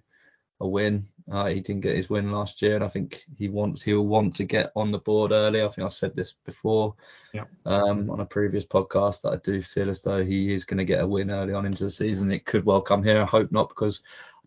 [0.62, 1.04] a win.
[1.32, 4.36] Uh, he didn't get his win last year, and I think he wants he'll want
[4.36, 5.62] to get on the board early.
[5.62, 6.96] I think I've said this before
[7.34, 7.46] yeah.
[7.66, 10.86] um, on a previous podcast that I do feel as though he is going to
[10.86, 12.32] get a win early on into the season.
[12.32, 13.22] It could well come here.
[13.22, 14.02] I hope not because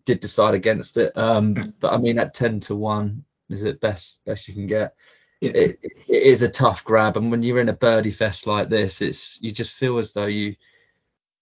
[0.05, 1.15] did decide against it.
[1.17, 4.95] Um, but I mean, at ten to one, is it best best you can get?
[5.41, 5.51] Yeah.
[5.51, 9.01] It, it is a tough grab, and when you're in a birdie fest like this,
[9.01, 10.55] it's you just feel as though you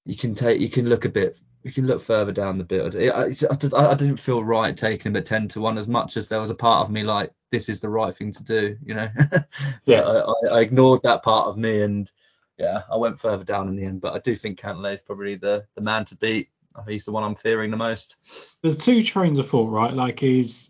[0.06, 2.96] you can take you can look a bit you can look further down the build.
[2.96, 6.28] I, I, I, didn't feel right taking him at 10 to 1 as much as
[6.28, 8.94] there was a part of me like, this is the right thing to do, you
[8.94, 9.10] know?
[9.86, 10.02] yeah.
[10.02, 12.12] I, I, ignored that part of me and
[12.58, 14.02] yeah, I went further down in the end.
[14.02, 16.50] But I do think Cantlay is probably the, the man to beat
[16.88, 18.16] he's the one I'm fearing the most.
[18.62, 19.94] There's two trains of thought, right?
[19.94, 20.70] Like, is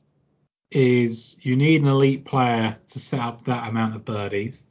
[0.71, 4.63] is you need an elite player to set up that amount of birdies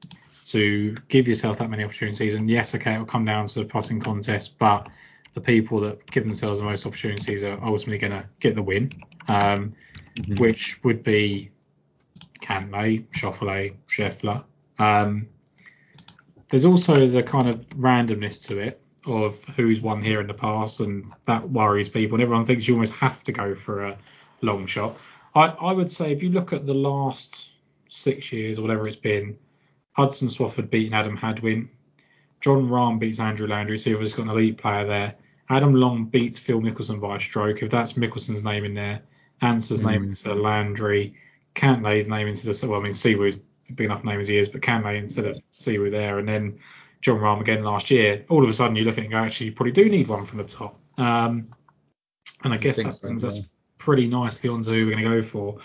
[0.47, 2.35] to give yourself that many opportunities.
[2.35, 4.89] And yes, okay, it'll come down to a passing contest, but
[5.35, 8.91] the people that give themselves the most opportunities are ultimately going to get the win,
[9.29, 9.75] um,
[10.17, 10.35] mm-hmm.
[10.37, 11.51] which would be
[12.41, 14.45] Cantlay, Schauffele, Scheffler.
[14.79, 15.29] Um,
[16.49, 20.81] there's also the kind of randomness to it of who's won here in the past,
[20.81, 22.17] and that worries people.
[22.17, 23.99] And everyone thinks you almost have to go for a
[24.41, 24.97] long shot.
[25.35, 27.53] I, I would say if you look at the last
[27.89, 29.39] six years or whatever it's been,
[29.93, 31.69] Hudson Swafford beating Adam Hadwin,
[32.41, 35.15] Jon Rahm beats Andrew Landry, so you've just got an elite player there.
[35.49, 37.63] Adam Long beats Phil Mickelson by a stroke.
[37.63, 39.03] If that's Mickelson's name in there,
[39.43, 39.91] Ancer's mm.
[39.91, 41.15] name instead of Landry,
[41.55, 43.39] Cantlay's name instead of well, I mean Siwoo's
[43.75, 46.59] big enough name as he is, but Cantlay instead of Siwoo there, and then
[47.03, 49.19] Jon Rahm again last year, all of a sudden you look at it and go,
[49.19, 50.79] actually, you probably do need one from the top.
[50.97, 51.49] Um,
[52.45, 53.41] and I guess I that brings so, us
[53.79, 55.59] pretty nicely onto who we're going to go for.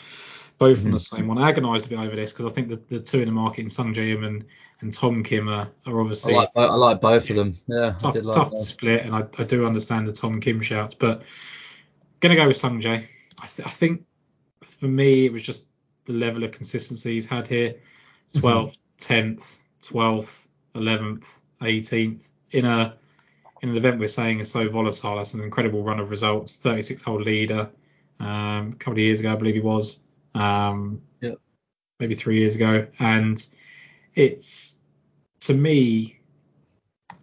[0.57, 0.87] both mm-hmm.
[0.87, 1.37] on the same one.
[1.37, 3.61] I agonised a bit over this because I think the, the two in the market
[3.61, 4.45] in Sung Jae and,
[4.81, 6.33] and Tom Kim are, are obviously.
[6.33, 7.55] I like, I like both of them.
[7.67, 10.95] Yeah, tough, like tough to split, and I, I do understand the Tom Kim shouts,
[10.95, 11.23] but
[12.19, 13.05] gonna go with Sung Jae.
[13.39, 14.03] I, th- I think
[14.63, 15.67] for me it was just
[16.05, 17.75] the level of consistency he's had here
[18.33, 20.46] 12th, 10th, 12th,
[20.77, 22.95] 11th, 18th in a
[23.61, 25.17] in an event we're saying is so volatile.
[25.17, 26.57] That's an incredible run of results.
[26.57, 27.69] 36 hole leader.
[28.19, 29.99] Um, a couple of years ago, I believe he was.
[30.35, 31.39] Um, yep.
[31.99, 33.43] Maybe three years ago, and
[34.13, 34.77] it's
[35.41, 36.19] to me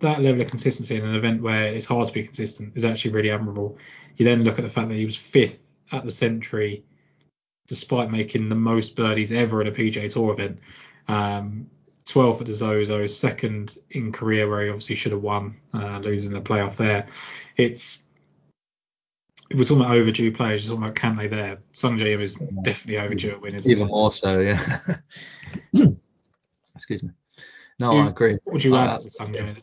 [0.00, 3.12] that level of consistency in an event where it's hard to be consistent is actually
[3.12, 3.78] really admirable.
[4.16, 6.84] You then look at the fact that he was fifth at the Sentry,
[7.68, 10.59] despite making the most birdies ever at a PGA Tour event.
[11.09, 11.70] Um,
[12.07, 16.32] 12th at the Zozo, second in Korea where he obviously should have won, uh, losing
[16.32, 17.07] the playoff there.
[17.57, 18.05] It's
[19.50, 21.59] if we're talking about overdue players, you're talking about can they there.
[21.72, 24.61] Sung Jae is definitely overdue at win, isn't Even more so, yeah.
[26.74, 27.11] Excuse me.
[27.78, 28.38] No, Who, I agree.
[28.44, 29.57] What would you add uh, to Sung Jae?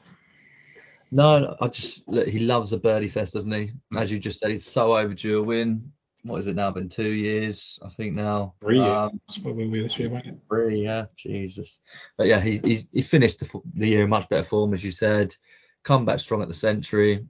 [1.12, 3.72] No, I just look, he loves a birdie fest, doesn't he?
[3.98, 5.92] As you just said, he's so overdue a win
[6.24, 6.72] what is it now?
[6.72, 8.54] Been two years, I think now.
[8.62, 8.92] Three years.
[8.92, 10.38] Um, what will we this year, won't it?
[10.48, 11.06] Three, yeah.
[11.16, 11.80] Jesus.
[12.18, 14.92] But yeah, he he, he finished the, the year in much better form, as you
[14.92, 15.36] said.
[15.84, 17.26] Come back strong at the Sentry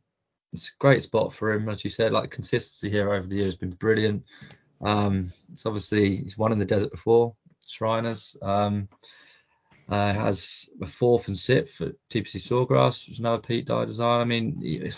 [0.52, 2.12] It's a great spot for him, as you said.
[2.12, 4.24] Like consistency here over the years has been brilliant.
[4.82, 7.36] Um, it's obviously he's won in the desert before,
[7.66, 8.36] Shriners.
[8.42, 8.89] Um,
[9.89, 14.22] uh, has a fourth and sixth at TPC Sawgrass, which is another Pete Dye design.
[14.22, 14.94] I mean,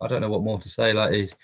[0.00, 0.92] I don't know what more to say.
[0.92, 1.34] Like he's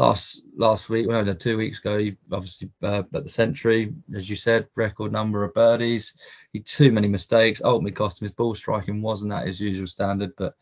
[0.00, 4.28] last last week, well, no, two weeks ago, he obviously uh, at the Sentry, as
[4.28, 6.14] you said, record number of birdies.
[6.52, 7.60] He too many mistakes.
[7.62, 10.54] Ultimately cost him his ball striking wasn't at his usual standard, but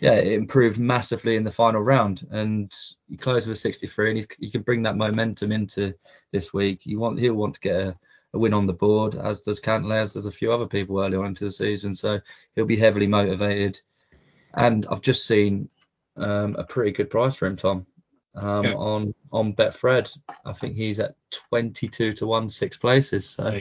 [0.00, 2.72] yeah, it improved massively in the final round, and
[3.06, 5.94] he closed with a 63, and he, he can bring that momentum into
[6.32, 6.80] this week.
[6.86, 7.98] You want he'll want to get a,
[8.32, 11.18] a win on the board, as does Cantlay, as does a few other people early
[11.18, 11.94] on into the season.
[11.94, 12.18] So
[12.56, 13.78] he'll be heavily motivated.
[14.54, 15.68] And I've just seen
[16.16, 17.86] um, a pretty good price for him, Tom
[18.34, 18.74] um, yeah.
[18.74, 20.10] on on Betfred.
[20.44, 21.14] I think he's at
[21.50, 23.28] 22 to one, six places.
[23.28, 23.60] So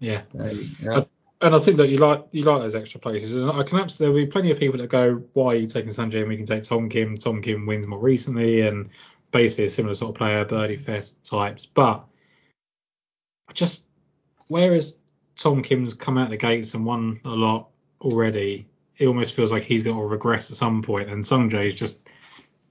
[0.00, 0.48] yeah, uh,
[0.80, 1.04] yeah.
[1.40, 4.20] and I think that you like you like those extra places, and I can absolutely
[4.20, 6.20] there'll be plenty of people that go, why are you taking Sung Jae?
[6.20, 7.16] And we can take Tom Kim.
[7.16, 8.90] Tom Kim wins more recently, and
[9.30, 11.66] basically a similar sort of player, birdie fest types.
[11.66, 12.04] But
[13.52, 13.86] just
[14.48, 14.96] whereas
[15.36, 17.68] Tom Kim's come out the gates and won a lot
[18.00, 21.98] already, it almost feels like he's going to regress at some point, and is just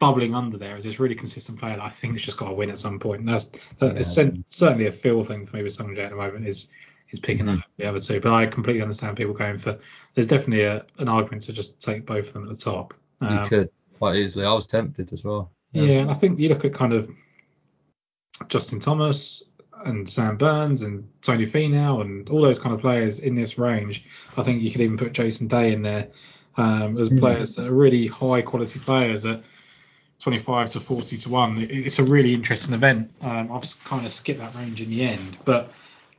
[0.04, 2.54] bubbling under there as this really consistent player that I think has just got to
[2.54, 3.22] win at some point.
[3.22, 3.46] And that's
[3.80, 4.42] that yeah.
[4.50, 6.70] certainly a feel thing for me with Sung Jae at the moment is
[7.12, 7.60] is picking mm-hmm.
[7.60, 8.20] up the other two.
[8.20, 9.80] But I completely understand people going for.
[10.14, 12.94] There's definitely a, an argument to just take both of them at the top.
[13.22, 14.46] Um, you could quite easily.
[14.46, 15.52] I was tempted as well.
[15.72, 15.84] Yeah.
[15.84, 17.10] yeah, and I think you look at kind of
[18.50, 19.44] Justin Thomas
[19.86, 24.06] and Sam Burns and Tony Finau and all those kind of players in this range.
[24.36, 26.10] I think you could even put Jason Day in there
[26.58, 27.20] um, as mm.
[27.20, 29.44] players that are really high quality players that
[30.20, 31.68] 25 to 40 to 1.
[31.70, 33.12] It's a really interesting event.
[33.22, 35.72] Um, I've kind of skipped that range in the end, but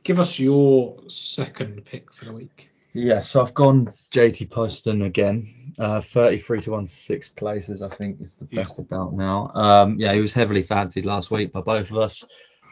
[0.03, 2.71] give us your second pick for the week.
[2.93, 5.73] Yeah, so I've gone JT Poston again.
[5.77, 8.85] Uh, 33 to 1, six places, I think is the best yeah.
[8.85, 9.51] about now.
[9.53, 12.23] Um, yeah, he was heavily fancied last week by both of us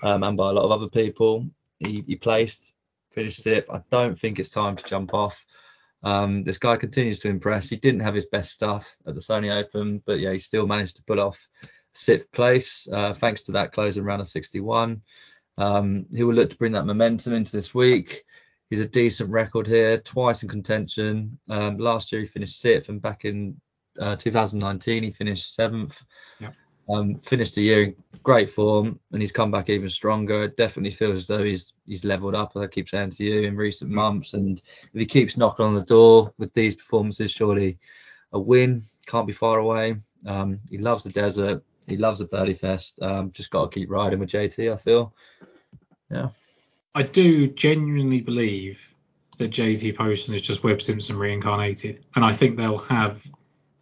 [0.01, 1.49] um, and by a lot of other people.
[1.79, 2.71] He, he placed,
[3.11, 3.69] finished fifth.
[3.69, 5.45] I don't think it's time to jump off.
[6.03, 7.69] Um, this guy continues to impress.
[7.69, 10.97] He didn't have his best stuff at the Sony Open, but yeah, he still managed
[10.97, 11.47] to pull off
[11.93, 15.01] sixth place uh, thanks to that closing round of 61.
[15.57, 18.23] Um, he will look to bring that momentum into this week.
[18.69, 21.37] He's a decent record here, twice in contention.
[21.49, 23.59] Um, last year he finished sixth, and back in
[23.99, 26.03] uh, 2019 he finished seventh.
[26.39, 26.55] Yep.
[26.89, 30.43] Um, finished the year in great form, and he's come back even stronger.
[30.43, 32.55] It definitely feels as though he's he's leveled up.
[32.55, 33.95] I keep saying to you in recent mm.
[33.95, 34.61] months, and
[34.93, 37.77] if he keeps knocking on the door with these performances, surely
[38.31, 39.95] a win can't be far away.
[40.25, 41.63] Um, he loves the desert.
[41.87, 42.99] He loves a birdie fest.
[43.01, 44.71] Um, just got to keep riding with JT.
[44.71, 45.13] I feel.
[46.09, 46.29] Yeah.
[46.95, 48.79] I do genuinely believe
[49.39, 53.25] that JT Poston is just Webb Simpson reincarnated, and I think they'll have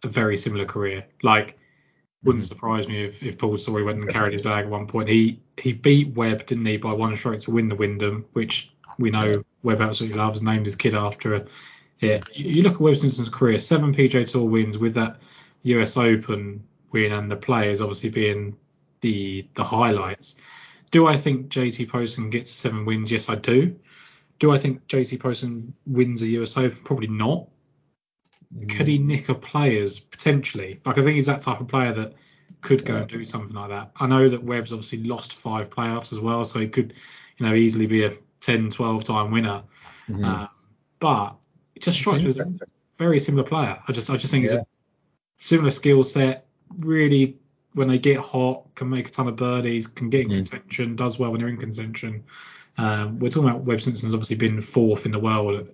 [0.02, 1.04] a very similar career.
[1.22, 1.58] Like
[2.24, 5.08] wouldn't surprise me if, if Paul Tesori went and carried his bag at one point.
[5.08, 9.10] He he beat Webb, didn't he, by one stroke to win the Wyndham, which we
[9.10, 9.44] know.
[9.62, 11.48] Webb absolutely loves, named his kid after it.
[12.00, 15.18] Yeah, you look at Webb Simpson's career, seven PGA Tour wins with that
[15.62, 18.56] US Open win and the players obviously being
[19.00, 20.36] the the highlights.
[20.90, 23.10] Do I think JT Poston gets seven wins?
[23.10, 23.78] Yes, I do.
[24.38, 26.78] Do I think JT Poston wins a US Open?
[26.84, 27.48] Probably not
[28.68, 30.80] could he nick a players potentially?
[30.84, 32.14] Like I think he's that type of player that
[32.60, 33.00] could go yeah.
[33.00, 33.92] and do something like that.
[33.96, 36.94] I know that Webb's obviously lost five playoffs as well, so he could
[37.38, 39.62] you know, easily be a 10, 12 time winner.
[40.08, 40.24] Mhm.
[40.24, 40.48] Uh,
[41.00, 41.36] but
[41.74, 42.46] it just strikes me as a
[42.98, 43.78] very similar player.
[43.86, 44.52] I just I just think Yeah.
[44.52, 44.66] it's a
[45.36, 46.46] similar skill set.
[46.78, 47.38] Really,
[47.74, 50.34] when they get hot, can make a ton of birdies, can get in Mm.
[50.34, 52.22] contention, does well when they're in contention.
[52.78, 55.70] Um, we're talking about Webb Simpson's obviously been fourth in the world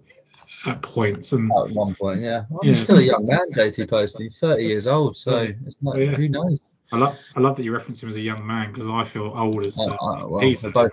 [0.67, 2.45] at, points, and At one point, yeah.
[2.51, 2.73] Well, Yeah.
[2.73, 4.23] He's still a young man, JT Poston.
[4.23, 5.53] He's 30 years old, so Yeah.
[5.67, 5.99] it's not.
[5.99, 6.13] Yeah.
[6.17, 6.61] Who knows?
[6.91, 9.33] I love I love that you reference him as a young man because I feel
[9.37, 10.93] old as uh, well, he's a- both.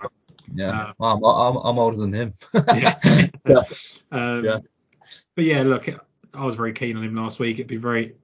[0.54, 2.32] Yeah, I'm, I'm, I'm older than him.
[2.54, 3.26] Yeah.
[3.46, 4.70] Just, Um, just.
[5.34, 7.56] But yeah, look, I was very keen on him last week.
[7.56, 8.14] It'd be very,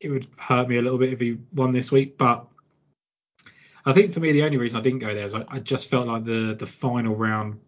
[0.00, 2.16] it would hurt me a little bit if he won this week.
[2.16, 2.46] But
[3.84, 5.90] I think for me, the only reason I didn't go there is I, I just
[5.90, 7.60] felt like the the final round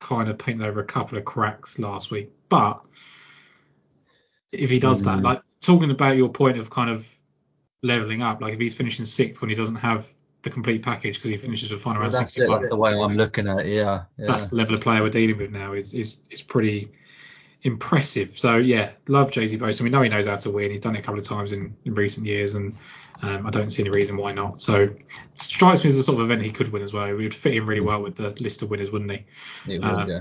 [0.00, 2.30] kind of painted over a couple of cracks last week.
[2.48, 2.80] But
[4.52, 5.24] if he does that, Mm.
[5.24, 7.06] like talking about your point of kind of
[7.82, 10.06] leveling up, like if he's finishing sixth when he doesn't have
[10.42, 12.48] the complete package because he finishes the final Well, round that's it.
[12.48, 13.66] That's the way I'm looking at it.
[13.66, 14.04] Yeah.
[14.16, 14.26] yeah.
[14.26, 15.72] that's the level of player we're dealing with now.
[15.74, 16.90] Is is is pretty
[17.62, 18.38] impressive.
[18.38, 19.84] So yeah, love JT Poston.
[19.84, 20.70] We know he knows how to win.
[20.70, 22.76] He's done it a couple of times in, in recent years, and
[23.22, 24.62] um, I don't see any reason why not.
[24.62, 24.88] So
[25.34, 27.06] strikes me as the sort of event he could win as well.
[27.06, 29.74] He would fit in really well with the list of winners, wouldn't he?
[29.74, 30.20] It would, um, yeah.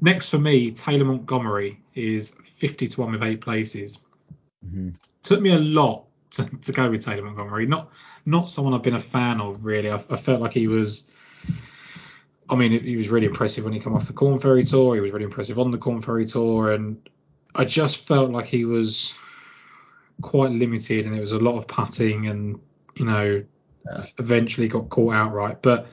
[0.00, 3.98] Next for me, Taylor Montgomery is 50 to one with eight places.
[4.66, 4.96] Mhm.
[5.22, 7.66] Took me a lot to, to go with Taylor Montgomery.
[7.66, 7.90] Not
[8.24, 9.90] not someone I've been a fan of really.
[9.90, 11.08] I, I felt like he was.
[12.48, 14.94] I mean, he was really impressive when he came off the Korn Ferry Tour.
[14.94, 17.08] He was really impressive on the Korn Ferry Tour, and
[17.54, 19.14] I just felt like he was
[20.22, 22.58] quite limited, and it was a lot of putting, and
[22.94, 23.44] you know,
[23.84, 24.06] Yeah.
[24.18, 25.60] eventually got caught outright.
[25.60, 25.88] But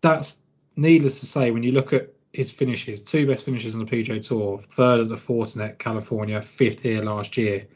[0.00, 0.42] that's
[0.76, 4.20] needless to say when you look at his finishes, two best finishes on the PGA
[4.26, 7.66] Tour, third at the Fortinet California, fifth here last year,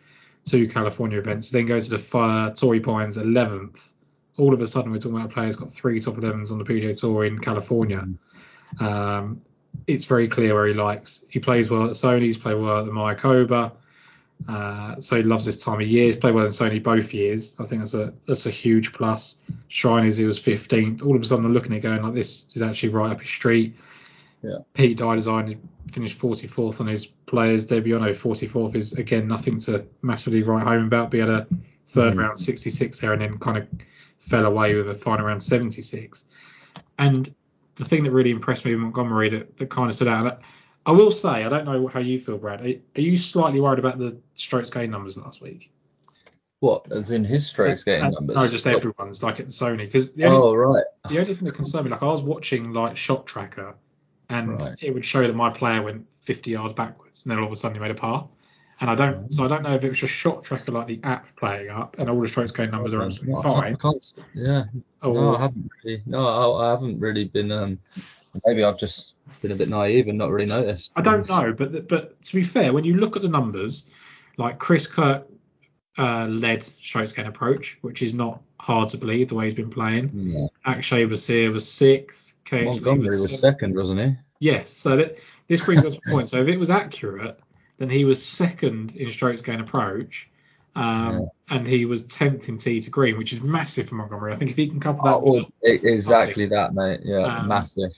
[0.45, 3.91] two California events, then goes to the uh, Torrey Pines 11th.
[4.39, 6.59] All of a sudden, we're talking about a player who's got three top 11s on
[6.59, 8.07] the PGA Tour in California.
[8.81, 9.43] Um,
[9.87, 11.25] it's very clear where he likes.
[11.29, 12.23] He plays well at Sony.
[12.23, 13.73] He's played well at the Mayakoba.
[14.49, 16.07] Uh, so he loves this time of year.
[16.07, 17.57] He's played well in Sony both years.
[17.59, 19.39] I think that's a that's a huge plus.
[19.69, 21.05] Shriners, he was 15th.
[21.05, 23.21] All of a sudden, I'm looking at it going like this is actually right up
[23.21, 23.77] his street.
[24.43, 24.59] Yeah.
[24.75, 27.97] Pete Dye Design finished 44th on his players debut.
[27.99, 31.11] I know 44th is again nothing to massively write home about.
[31.11, 31.47] But he had a
[31.89, 32.19] 3rd Mhm.
[32.19, 33.67] round 66 there and then kind of
[34.19, 36.25] fell away with a final round 76.
[36.99, 37.35] And
[37.77, 40.41] the thing that really impressed me with Montgomery that, that kind of stood out.
[40.87, 42.61] I, will say, I don't know how you feel, Brad.
[42.61, 45.71] Are, are you slightly worried about the strokes gain numbers last week?
[46.61, 48.37] What, as in his strokes getting Uh, numbers?
[48.37, 49.79] No, just everyone's like at Sony.
[49.79, 50.85] Because the only, Oh, right.
[51.09, 53.75] the only thing that concerned me, like I was watching like Shot Tracker,
[54.31, 54.77] and Right.
[54.81, 57.57] it would show that my player went 50 yards backwards, and then all of a
[57.57, 58.29] sudden he made a par.
[58.81, 61.01] And I don't, so I don't know if it was just Shot Tracker like the
[61.03, 63.77] app playing up, and all the strokes gain numbers are absolutely fine.
[64.35, 64.65] Yeah.
[65.03, 66.03] Oh, No, I haven't really.
[66.07, 66.27] No,
[66.59, 67.51] I, I haven't really been.
[67.53, 67.79] Um,
[68.45, 70.93] maybe I've just been a bit naive and not really noticed.
[70.97, 73.89] I don't know, but the, but to be fair, when you look at the numbers,
[74.37, 75.27] like Chris Kirk
[75.99, 79.71] uh, led strokes gain approach, which is not hard to believe the way he's been
[79.71, 80.11] playing.
[80.15, 80.47] Yeah.
[80.65, 82.35] Akshay was here was sixth.
[82.45, 83.41] KHV Montgomery was seventh.
[83.41, 84.17] second, wasn't he?
[84.41, 85.19] Yes, so that
[85.49, 86.29] this brings us to a point.
[86.29, 87.41] So if it was accurate,
[87.79, 90.29] then he was second in strokes gain approach,
[90.75, 94.33] um, and he was tenth in tee to green, which is massive for Montgomery.
[94.33, 97.01] I think if he can couple that, Oh, well, with- e- exactly that, mate.
[97.03, 97.93] Yeah, Um, massive.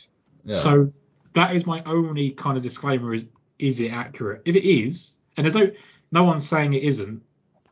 [0.49, 0.55] Yeah.
[0.57, 0.93] so
[1.35, 3.29] that is my only kind of disclaimer: is
[3.59, 4.43] is it accurate?
[4.45, 5.71] If it is, and there's no
[6.11, 7.23] no one's saying it isn't,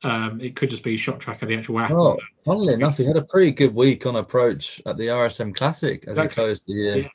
[0.02, 1.90] um, it could just be shot tracker the actual app.
[1.90, 6.02] well, funnily enough, he had a pretty good week on approach at the RSM Classic
[6.06, 6.28] as Exactly.
[6.28, 6.96] he closed the year.
[6.98, 7.08] Yeah.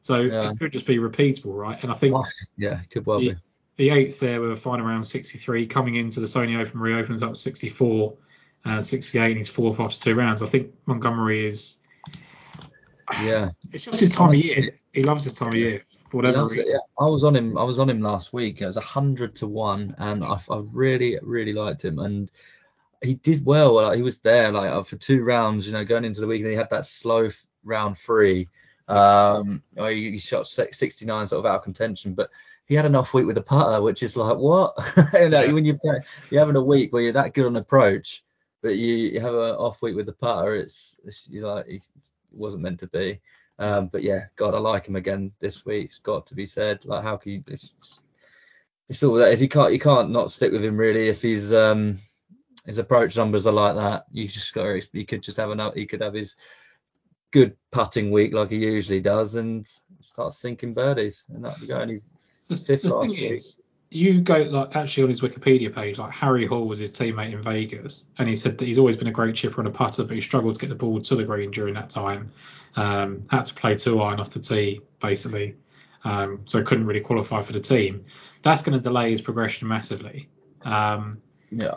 [0.00, 0.50] so yeah.
[0.50, 1.82] it could just be repeatable, right?
[1.82, 2.24] And I think Oh,
[2.56, 3.32] yeah, could well Yeah.
[3.32, 3.38] be.
[3.76, 7.30] the eighth there with a final round 63 coming into the Sony Open reopens up
[7.34, 8.14] to 64
[8.64, 11.78] uh, 68 and he's fourth after two rounds I think Montgomery is
[13.22, 13.50] Yeah.
[13.72, 16.56] it's just his time of year he loves this time of year for whatever loves
[16.56, 16.78] it, yeah.
[16.98, 17.56] I was on him.
[17.56, 18.60] I was on him last week.
[18.60, 21.98] It was a hundred to one, and I, I really, really liked him.
[21.98, 22.30] And
[23.02, 23.74] he did well.
[23.74, 25.66] Like, he was there like uh, for two rounds.
[25.66, 28.48] You know, going into the week, and he had that slow f- round three.
[28.88, 32.30] Um, he, he shot 69 sort of out of contention, but
[32.66, 34.74] he had an off week with the putter, which is like what?
[35.14, 35.78] you know, when you
[36.30, 38.24] you're having a week where you're that good on approach,
[38.62, 41.86] but you, you have an off week with the putter, it's, it's you're like it
[42.32, 43.20] wasn't meant to be.
[43.58, 45.86] Um, but yeah, God, I like him again this week.
[45.86, 46.84] It's got to be said.
[46.84, 47.44] Like, how can you?
[47.48, 47.72] It's,
[48.88, 51.08] it's all that if you can't, you can't not stick with him really.
[51.08, 51.98] If he's um
[52.66, 54.64] his approach numbers are like that, you just got.
[54.64, 55.74] to You could just have another.
[55.74, 56.36] He could have his
[57.30, 59.66] good putting week like he usually does, and
[60.00, 61.88] start sinking birdies, and that'd be going.
[62.48, 63.32] He's fifth the last week.
[63.32, 67.32] is you go like actually on his Wikipedia page, like Harry Hall was his teammate
[67.32, 70.04] in Vegas, and he said that he's always been a great chipper and a putter,
[70.04, 72.30] but he struggled to get the ball to the green during that time.
[72.76, 75.56] Um, had to play two iron off the tee basically,
[76.04, 78.04] um, so couldn't really qualify for the team.
[78.42, 80.28] That's going to delay his progression massively.
[80.62, 81.76] Um, Yeah.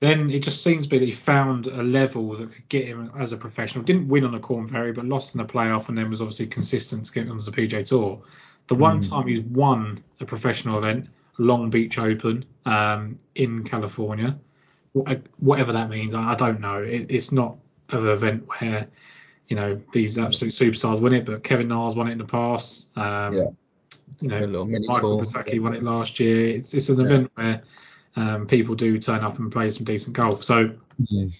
[0.00, 3.12] then it just seems to be that he found a level that could get him
[3.18, 3.84] as a professional.
[3.84, 6.46] Didn't win on the Korn Ferry, but lost in the playoff, and then was obviously
[6.46, 8.22] consistent to get onto the PGA Tour.
[8.70, 9.10] The one Mm.
[9.10, 11.08] time he's won a professional event,
[11.38, 14.38] Long Beach Open um, in California,
[15.40, 16.80] whatever that means, I, don't know.
[16.80, 17.56] It, it's not
[17.88, 18.86] an event where
[19.48, 22.96] you know these absolute superstars win it, but Kevin Nars won it in the past.
[22.96, 23.48] Um, Yeah.
[24.20, 25.24] You know, Michael tour.
[25.24, 26.46] Basaki won it last year.
[26.46, 27.06] It's it's an Yeah.
[27.06, 27.62] event where
[28.14, 30.44] um, people do turn up and play some decent golf.
[30.44, 30.70] So
[31.02, 31.36] Mhm.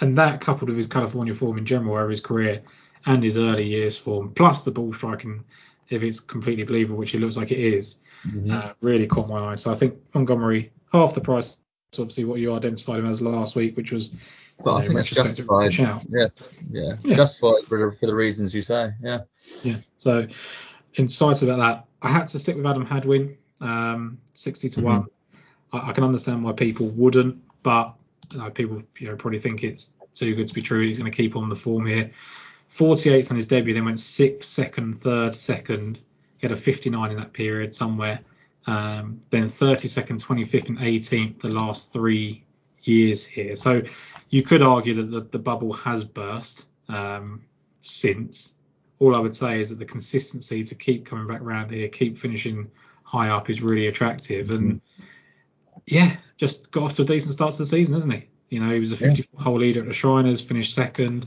[0.00, 2.62] and that coupled with his California form in general over his career
[3.04, 5.44] and his early years form, plus the ball striking,
[5.88, 8.50] if it's completely believable, which it looks like it is, Mhm.
[8.50, 9.54] uh, really caught my eye.
[9.54, 11.58] So I think Montgomery half the price,
[11.98, 14.10] obviously what you identified him as last week, which was
[14.64, 15.72] But I know, think that's justified.
[15.72, 16.04] shout.
[16.10, 17.16] Yes, yeah, Yeah.
[17.16, 18.92] justified for the, for the reasons you say.
[19.02, 19.20] Yeah.
[19.62, 19.76] Yeah.
[19.98, 20.26] So
[20.94, 21.84] excited about that.
[22.02, 24.84] I had to stick with Adam Hadwin, um, 60 to Mhm.
[24.84, 25.04] one.
[25.72, 27.94] I, I can understand why people wouldn't, but
[28.32, 30.80] you know, people you know probably think it's too good to be true.
[30.86, 32.10] He's going to keep on the form here.
[32.76, 35.98] 48th on his debut, then went sixth, second, third, second.
[36.38, 38.20] He had a 59 in that period somewhere.
[38.66, 42.44] Um, then 32nd, 25th, and 18th the last three
[42.82, 43.56] years here.
[43.56, 43.82] So
[44.30, 47.42] you could argue that the, the bubble has burst um,
[47.82, 48.54] since.
[48.98, 52.18] All I would say is that the consistency to keep coming back around here, keep
[52.18, 52.70] finishing
[53.04, 54.50] high up is really attractive.
[54.50, 54.80] And
[55.86, 58.28] yeah, just got off to a decent start to the season, isn't he?
[58.50, 59.10] You know, he was a Yeah.
[59.10, 61.26] 54 hole leader at the Shriners, finished second,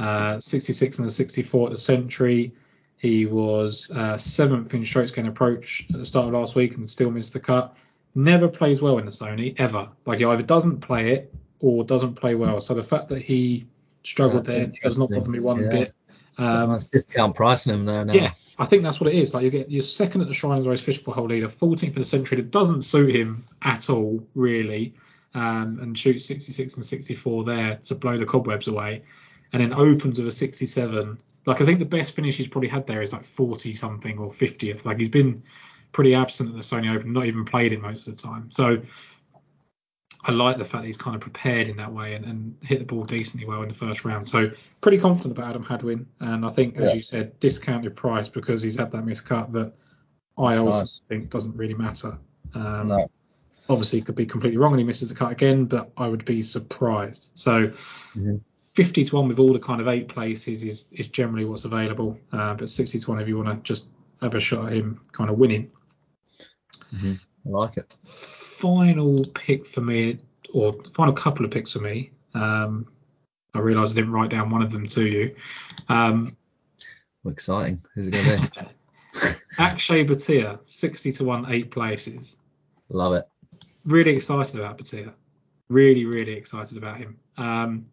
[0.00, 2.52] uh, 66 and the 64 at the Sentry.
[2.96, 6.88] He was uh, seventh in strokes gain approach at the start of last week and
[6.88, 7.76] still missed the cut.
[8.14, 9.88] Never plays well in the Sony ever.
[10.04, 12.60] Like he either doesn't play it or doesn't play well.
[12.60, 13.66] So the fact that he
[14.02, 15.62] struggled That's there does not bother me one.
[15.62, 15.68] Yeah.
[15.70, 15.94] bit.
[16.38, 18.14] Um, nice discount pricing him there now.
[18.14, 19.34] yeah, I think that's what it is.
[19.34, 21.98] Like you get you're second at the Shriners Race Fish for whole leader, 14th for
[21.98, 22.38] the Sentry.
[22.38, 24.94] That doesn't suit him at all, really.
[25.34, 29.04] Um, and shoots 66 and 64 there to blow the cobwebs away,
[29.52, 31.18] and then opens with a 67.
[31.46, 34.30] Like I think the best finish he's probably had there is like 40 something or
[34.30, 34.84] 50th.
[34.84, 35.42] Like he's been
[35.92, 38.50] pretty absent at the Sony Open, not even played it most of the time.
[38.50, 38.80] So
[40.22, 42.78] I like the fact that he's kind of prepared in that way and, and hit
[42.80, 44.28] the ball decently well in the first round.
[44.28, 44.50] So
[44.82, 46.94] pretty confident about Adam Hadwin, and I think, as Yeah.
[46.96, 49.72] you said, discounted price because he's had that miscut that
[50.38, 51.00] I That's also nice.
[51.08, 52.18] think doesn't really matter.
[52.54, 53.10] Um, No.
[53.68, 56.42] Obviously, could be completely wrong and he misses the cut again, but I would be
[56.42, 57.30] surprised.
[57.34, 57.72] So.
[58.14, 58.40] Mhm.
[58.74, 62.18] 50 to 1 with all the kind of eight places is, is generally what's available,
[62.32, 63.86] uh, but 60 to 1 if you want to just
[64.20, 65.70] have a shot at him kind of winning.
[67.02, 67.90] I like it.
[68.04, 70.18] final pick for me,
[70.52, 72.10] or final couple of picks for me.
[72.34, 72.86] Um,
[73.54, 75.34] I realised I didn't write down one of them to you.
[75.88, 76.36] Um,
[77.24, 77.82] Well, exciting.
[77.94, 79.28] Who's it going to be?
[79.58, 82.36] Akshay Bhatia, 60 to 1, eight places.
[82.88, 83.28] Love it.
[83.84, 85.12] Really excited about Bhatia.
[85.68, 87.18] Really, really excited about him.
[87.36, 87.86] Um,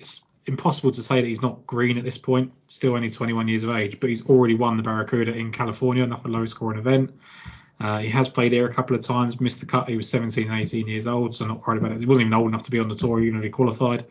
[0.00, 3.62] it's impossible to say that he's not green at this point, still only 21 years
[3.62, 7.14] of age, but he's already won the Barracuda in California, not another low scoring event.
[7.78, 9.88] Uh, he has played there a couple of times, missed the cut.
[9.88, 12.00] He was 17 18 years old, so not worried about it.
[12.00, 14.06] He wasn't even old enough to be on the tour, even if he qualified.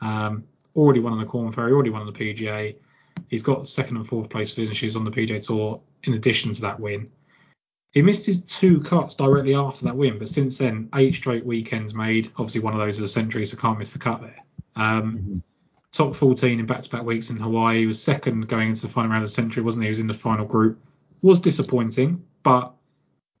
[0.00, 2.76] Um, already won on the Korn Ferry, already won on the PGA.
[3.28, 6.80] He's got second and fourth place finishes on the PGA Tour in addition to that
[6.80, 7.10] win.
[7.92, 11.94] He missed his two cuts directly after that win, but since then, eight straight weekends
[11.94, 12.30] made.
[12.36, 14.44] Obviously, one of those is a Sentry, so can't miss the cut there.
[14.76, 15.42] Um, Mhm.
[15.92, 17.80] Top 14 in back-to-back weeks in Hawaii.
[17.80, 19.88] He was second going into the final round of the Sentry, wasn't he?
[19.88, 20.82] He was in the final group.
[21.20, 22.74] Was disappointing, but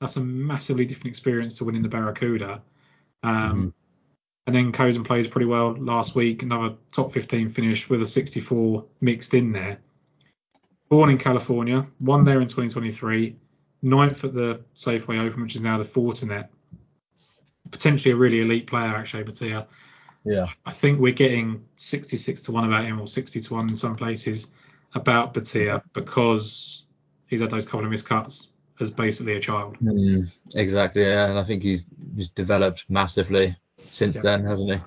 [0.00, 2.62] that's a massively different experience to winning the Barracuda.
[3.22, 3.72] Um, Mhm.
[4.46, 6.42] And then and plays pretty well last week.
[6.42, 9.78] Another top 15 finish with a 64 mixed in there.
[10.88, 13.36] Born in California, won there in 2023,
[13.82, 16.48] ninth at the Safeway Open, which is now the Fortinet.
[17.70, 19.66] Potentially a really elite player, actually, Bhatia.
[20.24, 20.46] Yeah.
[20.64, 23.96] I think we're getting 66 to 1 about him, or 60 to 1 in some
[23.96, 24.52] places
[24.94, 26.84] about Bhatia because
[27.26, 28.48] he's had those couple of miscuts
[28.80, 29.78] as basically a child.
[29.82, 31.02] Mm, exactly.
[31.02, 31.28] Yeah.
[31.28, 33.56] And I think he's he's developed massively
[33.90, 34.22] since Yeah.
[34.22, 34.80] then, hasn't he?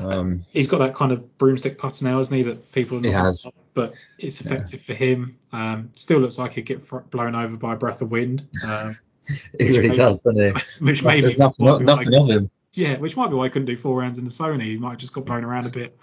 [0.00, 2.42] Um, He's got that kind of broomstick putter now, hasn't he?
[2.44, 3.46] That people He not has.
[3.74, 5.36] but it's effective for him.
[5.52, 8.96] Um, still looks like he'd get fr- blown over by a breath of wind, um,
[9.58, 10.62] he really may- does, doesn't he?
[10.84, 12.50] which maybe There's nothing, why- nothing of him.
[12.72, 14.62] yeah, which might be why I couldn't do four rounds in the Sony.
[14.62, 15.96] He might have just got blown around a bit.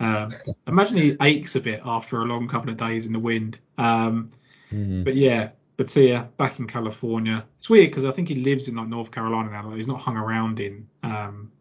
[0.00, 0.30] Um,
[0.66, 3.58] imagine he aches a bit after a long couple of days in the wind.
[3.78, 4.30] Um,
[4.72, 5.04] Mm.
[5.04, 7.44] but yeah, Bhatia back in California.
[7.58, 9.66] It's weird because I think he lives in like North Carolina now.
[9.66, 11.52] Like, he's not hung around in um,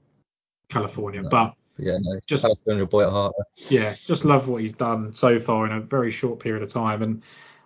[0.69, 1.29] California, No.
[1.29, 3.33] but Yeah, no, Just- California boy at heart.
[3.69, 7.01] yeah, just love what he's done so far in a very short period of time.
[7.01, 7.23] And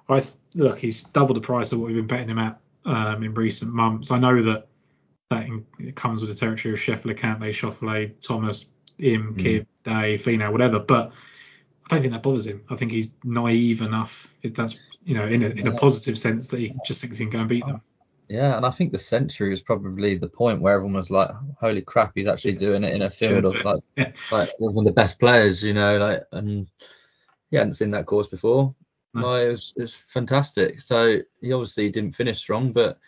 [0.08, 3.34] I look, he's doubled the price of what we've been betting him at um, in
[3.34, 4.12] recent months.
[4.12, 4.68] I know that
[5.32, 8.68] that in, it comes with the territory of Scheffler, Cantlay, Schauffele, Thomas,
[9.00, 9.40] Im, Mm.
[9.40, 10.80] Kim, Day, Finau, whatever.
[10.80, 11.12] But
[11.86, 12.64] I don't think that bothers him.
[12.70, 14.34] I think he's naive enough.
[14.44, 17.26] If that's you know in a in a positive sense that he just thinks he
[17.26, 17.82] can go and beat them.
[18.28, 21.82] Yeah, and I think the Sentry was probably the point where everyone was like, "Holy
[21.82, 24.12] crap, he's actually doing it in a field of like, Yeah.
[24.32, 26.68] like one of the best players," you know, like, and
[27.52, 28.74] he hadn't seen that course before.
[29.14, 29.34] No.
[29.36, 30.82] It was, it was fantastic.
[30.82, 33.00] So he obviously didn't finish strong, but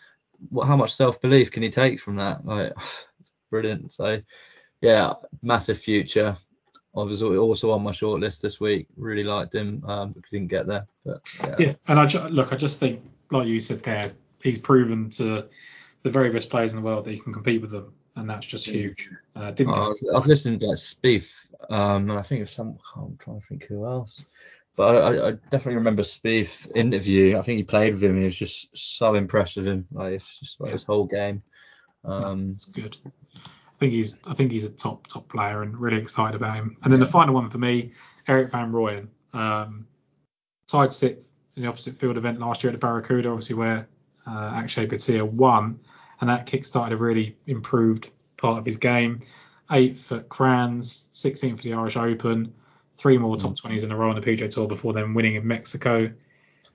[0.50, 2.44] what, how much self belief can he take from that?
[2.44, 2.72] Like,
[3.20, 3.92] it's brilliant.
[3.92, 4.20] So,
[4.80, 6.36] yeah, massive future.
[6.96, 8.88] I was also on my short list this week.
[8.96, 10.86] Really liked him, um, but didn't get there.
[11.04, 14.12] But yeah, Yeah, and I ju- look, I just think, like you said there,
[14.42, 15.48] he's proven to
[16.02, 18.46] the very best players in the world that he can compete with them, and that's
[18.46, 19.10] just huge.
[19.34, 21.30] Uh, didn't Oh, I get was, I was listening to like Spieth,
[21.70, 22.78] um, and I think of some.
[22.96, 24.24] I'm trying to think who else,
[24.76, 27.36] but I, I- I definitely remember Spieth interview.
[27.38, 28.16] I think he played with him.
[28.18, 29.86] He was just so impressed with him.
[29.92, 30.72] Like it's just like Yeah.
[30.74, 31.42] his whole game.
[32.04, 32.96] Um, It's good.
[33.36, 36.76] I think he's I think he's a top top player and really excited about him.
[36.82, 37.92] And then the final one for me,
[38.26, 39.86] Erik Van Rooyen, um,
[40.68, 41.24] tied sixth
[41.56, 43.88] in the opposite field event last year at the Barracuda, obviously where
[44.28, 45.80] uh, Akshay Bhatia won,
[46.20, 49.22] and that kick-started a really improved part of his game.
[49.70, 52.52] Eighth at Crans, 16th for the Irish Open,
[52.96, 55.46] three more top 20s in a row on the PGA Tour before then winning in
[55.46, 56.10] Mexico.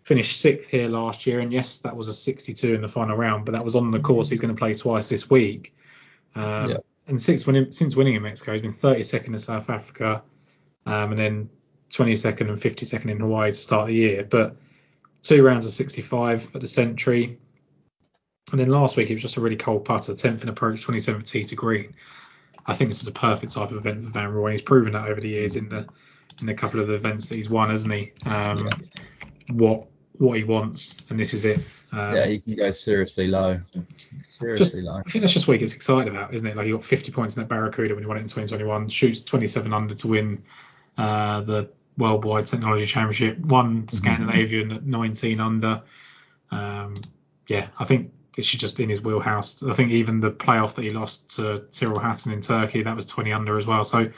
[0.03, 3.45] Finished sixth here last year, and yes, that was a 62 in the final round,
[3.45, 5.73] but that was on the course he's going to play twice this week.
[6.35, 6.77] Um, Yeah.
[7.07, 10.23] And since winning, since winning in Mexico, he's been 32nd in South Africa,
[10.85, 11.49] um, and then
[11.89, 14.23] 22nd and 52nd in Hawaii to start the year.
[14.23, 14.55] But
[15.23, 17.39] two rounds of 65 at the Sentry,
[18.51, 21.25] and then last week it was just a really cold putter, 10th in approach, 27th
[21.27, 21.95] tee to green.
[22.65, 24.53] I think this is a perfect type of event for Van Rooyen.
[24.53, 25.87] He's proven that over the years in the
[26.41, 28.11] in a couple of the events that he's won, hasn't he?
[28.25, 28.69] Um,
[29.49, 31.59] What what he wants, and this is it.
[31.91, 33.59] Um, yeah, he can go seriously low.
[34.21, 35.01] Seriously low.
[35.05, 36.55] I think that's just what he gets excited about, isn't it?
[36.55, 39.21] Like he got 50 points in that Barracuda when he won it in 2021, shoots
[39.21, 40.43] 27 under to win
[40.97, 45.83] uh, the Worldwide Technology Championship, won Scandinavian at 19 under.
[46.51, 46.95] Um,
[47.47, 49.61] yeah, I think this is just in his wheelhouse.
[49.63, 53.05] I think even the playoff that he lost to Tyrrell Hatton in Turkey, that was
[53.05, 53.83] 20 under as well.
[53.83, 54.11] So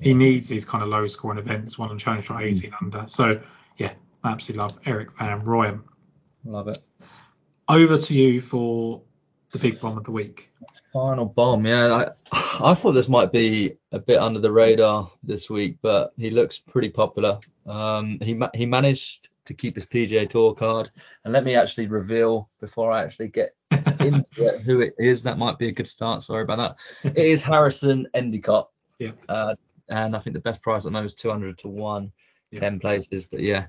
[0.00, 3.04] he needs these kind of low scoring events, one on Challenge try 18 under.
[3.06, 3.40] So
[3.76, 5.82] yeah, I absolutely love Erik Van Rooyen.
[6.44, 6.78] Love it.
[7.68, 9.02] Over to you for
[9.52, 10.50] the big bomb of the week.
[10.92, 12.10] Final bomb, yeah.
[12.32, 16.30] I, I thought this might be a bit under the radar this week, but he
[16.30, 17.38] looks pretty popular.
[17.66, 20.90] Um, he ma- he managed to keep his PGA Tour card,
[21.24, 23.54] and let me actually reveal before I actually get
[24.00, 25.22] into it who it is.
[25.22, 26.22] That might be a good start.
[26.22, 27.16] Sorry about that.
[27.16, 28.70] It is Harrison Endicott.
[28.98, 29.12] Yeah.
[29.28, 29.54] Uh,
[29.88, 32.12] and I think the best price at the moment is 200 to one,
[32.50, 32.60] Yeah.
[32.60, 33.24] 10 places.
[33.24, 33.66] But yeah,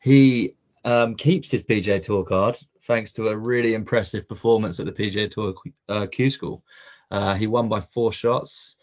[0.00, 0.54] he
[0.84, 5.30] um, keeps his PGA Tour card thanks to a really impressive performance at the PGA
[5.30, 5.54] Tour
[5.88, 6.64] uh, Q School.
[7.10, 8.76] Uh, he won by four shots.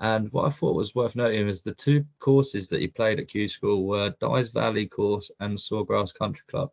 [0.00, 3.28] And what I thought was worth noting is the two courses that he played at
[3.28, 6.70] Q School were Dye's Valley course and Sawgrass Country Club.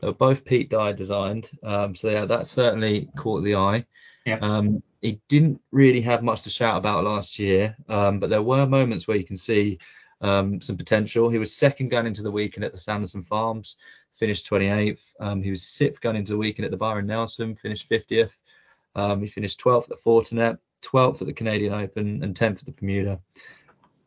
[0.00, 1.50] They were both Pete Dye designed.
[1.62, 3.86] Um, so yeah, that certainly caught the eye.
[4.26, 4.38] Yeah.
[4.42, 8.66] Um, he didn't really have much to shout about last year, um, but there were
[8.66, 9.78] moments where you can see
[10.20, 11.28] um, some potential.
[11.28, 13.76] He was second going into the weekend at the Sanderson Farms,
[14.18, 15.00] finished 28th.
[15.20, 18.36] Um, he was sixth going into the weekend at the Byron Nelson, finished 50th.
[18.94, 22.64] Um, he finished 12th at the Fortinet, 12th at the Canadian Open, and 10th at
[22.64, 23.20] the Bermuda.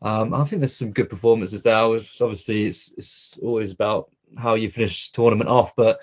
[0.02, 1.94] Um, I think there's some good performances there.
[1.94, 6.00] It's obviously, it's, it's always about how you finish tournament off, but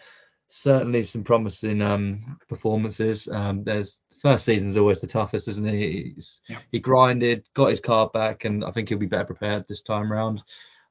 [0.48, 3.28] certainly some promising um, performances.
[3.28, 6.14] Um, there's first season's always the toughest, isn't he?
[6.16, 6.60] He's, Yeah.
[6.72, 10.12] He grinded, got his card back, and I think he'll be better prepared this time
[10.12, 10.44] round.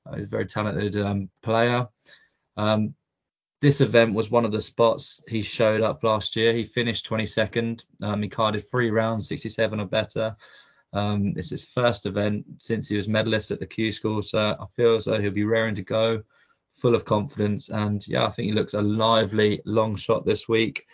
[0.05, 1.89] Uh, he's a very talented um, player.
[2.57, 2.95] Um,
[3.61, 6.53] this event was one of the spots he showed up last year.
[6.53, 7.85] He finished 22nd.
[8.03, 10.37] Um, he carded three rounds, 67 or better.
[10.93, 14.65] Um, it's his first event since he was medalist at the Q School, so I
[14.75, 16.23] feel as though he'll be raring to go,
[16.71, 20.87] full of confidence, and yeah, I think he looks a lively long shot this week.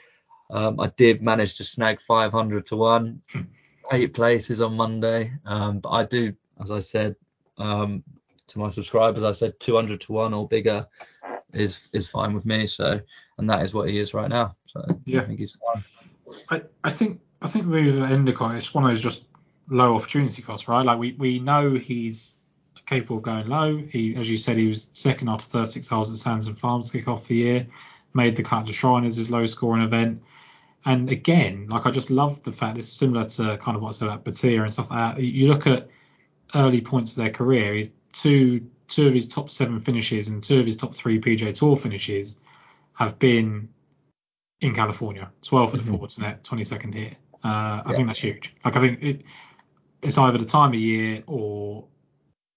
[0.51, 3.23] Um, I did manage to snag 500 to one,
[3.93, 7.15] eight places on Monday, um, but I do, as I said
[7.59, 8.03] um,
[8.49, 10.87] to my subscribers, I said 200 to one or bigger
[11.53, 12.66] is is fine with me.
[12.66, 13.00] So,
[13.38, 14.57] and that is what he is right now.
[14.66, 15.22] So Yeah.
[15.22, 15.84] I think he's fine.
[16.50, 19.24] I, I think I think with Endicott, it's one of those just
[19.68, 20.84] low opportunity costs, right?
[20.84, 22.36] Like we, we know he's
[22.86, 23.76] capable of going low.
[23.78, 27.09] He, as you said, he was second after 36 holes at Sanderson Farms to kick
[27.09, 27.66] off the year.
[28.14, 30.22] made the cut of the Shriners as low scoring event.
[30.84, 34.24] And again, like I just love the fact it's similar to kind of what's about
[34.24, 35.22] Bhatia and stuff like that.
[35.22, 35.88] You look at
[36.55, 40.61] early points of their career, he's two two of his top seven finishes and two
[40.61, 42.38] of his top three PGA Tour finishes
[42.95, 43.68] have been
[44.61, 45.30] in California.
[45.43, 45.95] 12th at the mm-hmm.
[45.97, 47.16] Fortinet, 22nd here.
[47.45, 47.97] Uh, I yeah.
[47.97, 48.55] think that's huge.
[48.64, 49.22] Like I think it,
[50.03, 51.84] it's either the time of year or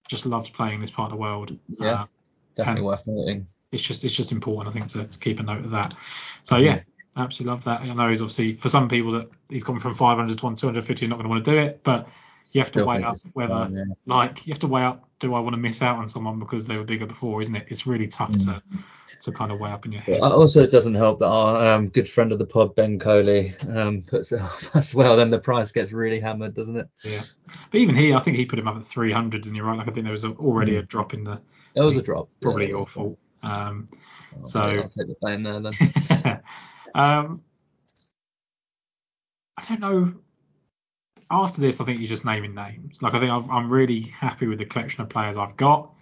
[0.08, 1.58] just loves playing this part of the world.
[1.80, 2.06] Yeah, uh,
[2.54, 3.48] definitely worth noting.
[3.72, 5.94] It's just it's just important, I think, to, to keep a note of that.
[6.44, 6.80] So yeah,
[7.16, 7.80] absolutely love that.
[7.80, 11.08] I know he's obviously for some people that he's gone from 500 to 250, you're
[11.08, 12.08] not going to want to do it, but
[12.52, 13.84] you have to weigh up whether fun, yeah.
[14.06, 16.66] like you have to weigh up do I want to miss out on someone because
[16.66, 17.66] they were bigger before, isn't it?
[17.68, 18.44] It's really tough mm.
[18.44, 18.62] to
[19.20, 20.20] to kind of weigh up in your head.
[20.20, 24.02] Also, it doesn't help that our um, good friend of the pod, Ben Coley, um,
[24.02, 25.16] puts it up as well.
[25.16, 26.88] Then the price gets really hammered, doesn't it?
[27.02, 27.22] Yeah.
[27.70, 29.78] But even he, I think he put him up at 300, and you're right.
[29.78, 30.80] Like I think there was a, already mm.
[30.80, 31.40] a drop in the.
[31.74, 32.28] There was a drop.
[32.42, 33.18] Probably yeah, your fault.
[33.42, 33.88] Um,
[34.38, 34.60] oh, so.
[34.60, 35.72] I'll take the blame there then.
[36.94, 37.42] um,
[39.56, 40.14] I don't know
[41.30, 43.02] after this, I think you're just naming names.
[43.02, 45.92] Like I think i am really happy with the collection of players I've got.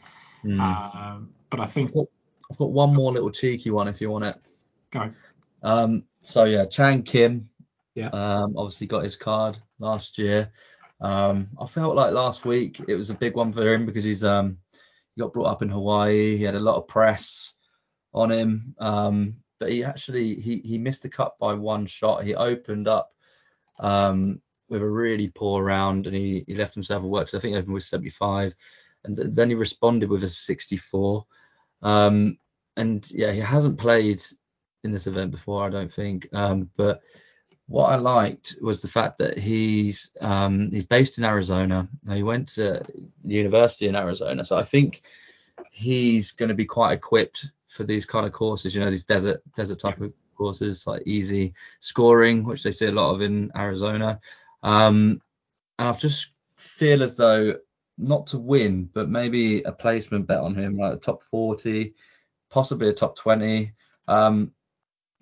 [0.44, 0.60] Mm.
[0.60, 2.06] Um, but I think I've got,
[2.50, 4.36] I've got, one more little cheeky one if you want it.
[4.90, 5.10] Go.
[5.62, 7.48] Um, so yeah, Chan Kim.
[7.94, 8.08] Yeah.
[8.08, 10.50] Um, obviously got his card last year.
[11.00, 14.24] Um, I felt like last week it was a big one for him because he's
[14.24, 14.58] um
[15.14, 16.36] he got brought up in Hawaii.
[16.36, 17.54] He had a lot of press
[18.12, 18.74] on him.
[18.78, 22.24] Um, but he actually he he missed the cut by one shot.
[22.24, 23.12] He opened up
[23.78, 27.28] um with a really poor round and he, he left himself a work.
[27.28, 28.54] So I think he opened with 75
[29.04, 31.24] and th- then he responded with a 64.
[31.82, 32.38] Um,
[32.76, 34.22] and yeah, he hasn't played
[34.82, 36.28] in this event before, I don't think.
[36.32, 37.02] Um, but
[37.66, 41.88] what I liked was the fact that he's um, he's based in Arizona.
[42.04, 42.82] Now he went to
[43.22, 45.02] university in Arizona, so I think
[45.70, 48.74] he's going to be quite equipped for these kind of courses.
[48.74, 52.92] You know, these desert desert type of courses, like easy scoring, which they see a
[52.92, 54.20] lot of in Arizona.
[54.64, 55.20] Um,
[55.78, 57.54] and I've just feel as though
[57.98, 61.94] not to win, but maybe a placement bet on him, like a top 40,
[62.50, 63.72] possibly a top 20.
[64.08, 64.52] Um,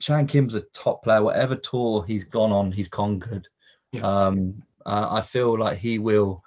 [0.01, 1.23] Chan Kim's a top player.
[1.23, 3.49] Whatever tour he's gone on, he's conquered.
[3.93, 4.03] Yeah.
[4.03, 6.43] Um, uh, I feel like he will,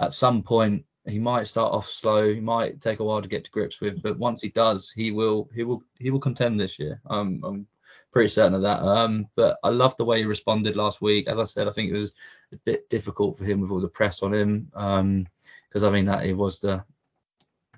[0.00, 2.32] at some point, he might start off slow.
[2.32, 5.10] He might take a while to get to grips with, but once he does, he
[5.10, 7.00] will, he will, he will contend this year.
[7.06, 7.66] Um, I'm
[8.12, 8.82] pretty certain of that.
[8.82, 11.28] Um, but I love the way he responded last week.
[11.28, 12.12] As I said, I think it was
[12.52, 14.70] a bit difficult for him with all the press on him.
[14.74, 15.26] Um,
[15.68, 16.84] because I mean that he was the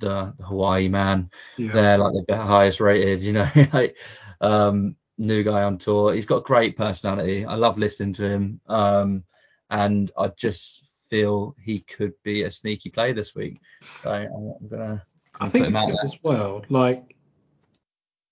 [0.00, 1.72] the, the Hawaii man yeah.
[1.72, 3.96] there, like the highest rated, you know, like
[4.40, 6.12] um, new guy on tour.
[6.12, 7.46] He's got great personality.
[7.46, 8.60] I love listening to him.
[8.66, 9.22] Um,
[9.70, 13.60] and I just feel he could be a sneaky play this week.
[14.02, 15.04] So I'm gonna.
[15.40, 17.16] I think as well, like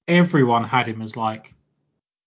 [0.06, 1.54] everyone had him as like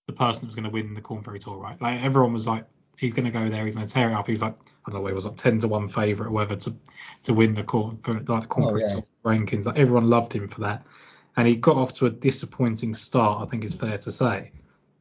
[0.07, 1.79] the person that was going to win the Korn Ferry Tour, right?
[1.81, 2.65] Like everyone was like,
[2.97, 4.25] he's going to go there, he's going to tear it up.
[4.25, 6.55] He was like, I don't know, he was like ten to one favorite or whatever
[6.55, 6.73] to
[7.23, 8.93] to win the Corn for like the Ferry oh, yeah.
[8.93, 9.65] Tour rankings.
[9.65, 10.85] Like everyone loved him for that,
[11.37, 13.41] and he got off to a disappointing start.
[13.41, 14.51] I think it's fair to say,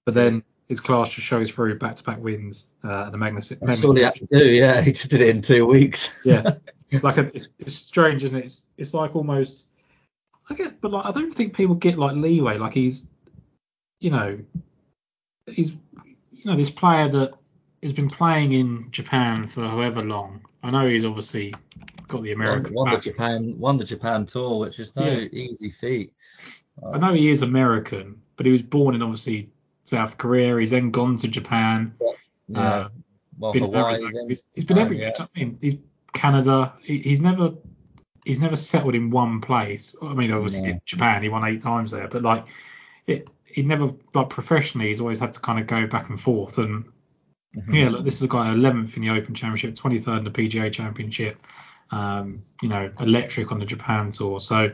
[0.05, 0.43] but then.
[0.67, 3.59] His class just shows through back-to-back wins uh, the Magnuson.
[3.61, 4.47] That's all he had to do.
[4.47, 6.11] Yeah, he just did it in two weeks.
[6.25, 6.55] yeah,
[7.03, 8.47] like a, it's, it's strange, isn't it?
[8.47, 9.67] It's, it's like almost
[10.49, 12.59] I guess, but like I don't think people get like leeway.
[12.59, 13.11] Like he's,
[14.01, 14.39] you know,
[15.55, 15.73] he's
[16.33, 17.35] you know this player that
[17.83, 20.41] has been playing in Japan for however long.
[20.63, 21.55] I know he's obviously
[22.09, 22.75] got the American.
[22.75, 25.29] Won, won the Japan, won the Japan tour, which is no yeah.
[25.33, 26.13] easy feat.
[26.93, 29.51] I know he is American, but he was born in obviously
[29.85, 30.59] South Korea.
[30.59, 31.95] He's then gone to Japan.
[32.49, 32.61] Yeah.
[32.61, 32.89] Uh,
[33.39, 33.97] well, been Hawaii,
[34.29, 35.13] he's, he's been everywhere.
[35.17, 35.25] Yeah.
[35.25, 35.77] I mean, he's
[36.13, 36.73] Canada.
[36.83, 37.55] He, he's never
[38.25, 39.95] he's never settled in one place.
[40.03, 41.23] I mean, obviously did Japan.
[41.23, 42.47] He won eight times there, but like
[43.07, 44.89] it, he never like professionally.
[44.89, 46.59] He's always had to kind of go back and forth.
[46.59, 46.85] And
[47.57, 47.73] mm-hmm.
[47.73, 50.73] yeah, look, this is a guy 11th in the Open Championship, 23rd in the PGA
[50.73, 51.39] Championship.
[51.93, 54.41] Um, you know, electric on the Japan tour.
[54.41, 54.73] So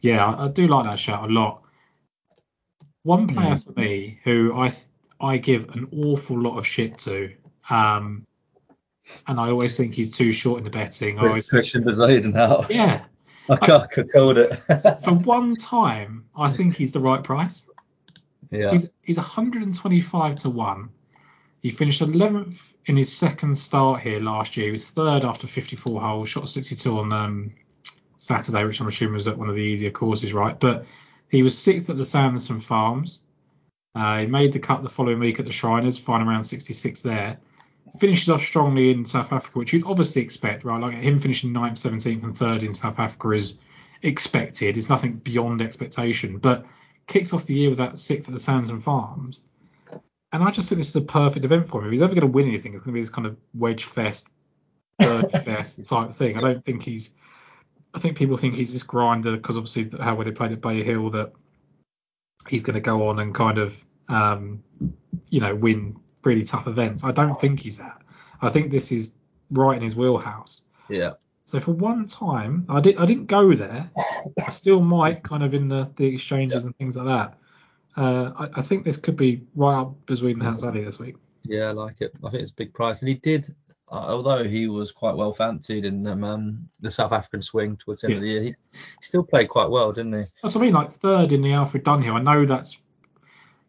[0.00, 1.62] yeah, I, I do like that shout a lot.
[3.04, 3.72] One player mm-hmm.
[3.72, 4.74] for me who I
[5.20, 7.32] I give an awful lot of shit to.
[7.70, 8.26] Um,
[9.28, 11.20] and I always think he's too short in the betting.
[11.20, 12.66] I always Christian Bezuidenhout now.
[12.68, 13.04] Yeah.
[13.48, 14.56] I, can't, I called it.
[15.04, 17.62] for one time, I think he's the right price.
[18.50, 18.72] Yeah.
[18.72, 20.90] He's he's 125 to one.
[21.62, 24.66] He finished 11th in his second start here last year.
[24.66, 27.52] He was third after 54 holes, shot 62 on um,
[28.16, 30.58] Saturday, which I'm assuming was at one of the easier courses, right?
[30.58, 30.86] But
[31.28, 33.20] he was sixth at the Sanderson Farms.
[33.94, 37.38] Uh, he made the cut the following week at the Shriners, finding around 66 there.
[37.98, 40.80] Finishes off strongly in South Africa, which you'd obviously expect, right?
[40.80, 43.58] Like him finishing 9th, 17th, and 3rd in South Africa is
[44.02, 44.76] expected.
[44.76, 46.38] It's nothing beyond expectation.
[46.38, 46.66] But
[47.06, 49.42] kicks off the year with that sixth at the Sanderson Farms.
[50.32, 51.86] And I just think this is a perfect event for him.
[51.86, 53.84] If he's ever going to win anything, it's going to be this kind of wedge
[53.84, 54.28] fest,
[54.98, 56.36] birdie fest type thing.
[56.36, 57.14] I don't think he's.
[57.94, 60.82] I think people think he's this grinder because obviously how when he played at Bay
[60.82, 61.32] Hill that
[62.48, 64.62] he's going to go on and kind of um,
[65.30, 67.04] you know win really tough events.
[67.04, 68.02] I don't think he's that.
[68.42, 69.12] I think this is
[69.50, 70.62] right in his wheelhouse.
[70.88, 71.12] Yeah.
[71.46, 73.88] So for one time, I did I didn't go there.
[74.44, 76.66] I still might kind of in the, the exchanges Yeah.
[76.66, 77.38] and things like that.
[77.96, 81.14] Uh, I, I think this could be right up Bezuidenhout Alley this week.
[81.44, 82.12] Yeah, I like it.
[82.24, 83.54] I think it's a big price, and he did.
[83.90, 88.00] Uh, although he was quite well fancied in um, um, the South African swing towards
[88.00, 90.24] the end of the year, he, he still played quite well, didn't he?
[90.42, 92.14] That's what I mean, like third in the Alfred Dunhill.
[92.14, 92.78] I know that's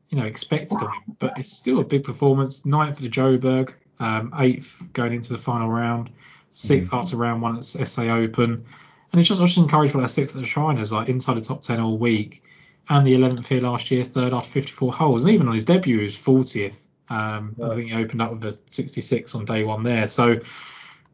[0.10, 2.66] you know expected of him, but it's still a big performance.
[2.66, 6.10] Ninth for the Joburg, um, eighth going into the final round,
[6.52, 8.66] 6th after round one at SA Open,
[9.12, 11.36] and it's just I was just encouraged by that sixth at the Shriners, like inside
[11.36, 12.44] the top ten all week,
[12.90, 15.98] and the 11th here last year, third after 54 holes, and even on his debut
[16.00, 16.86] he was 40th.
[17.10, 20.08] Um, I think he opened up with a 66 on day one there.
[20.08, 20.40] So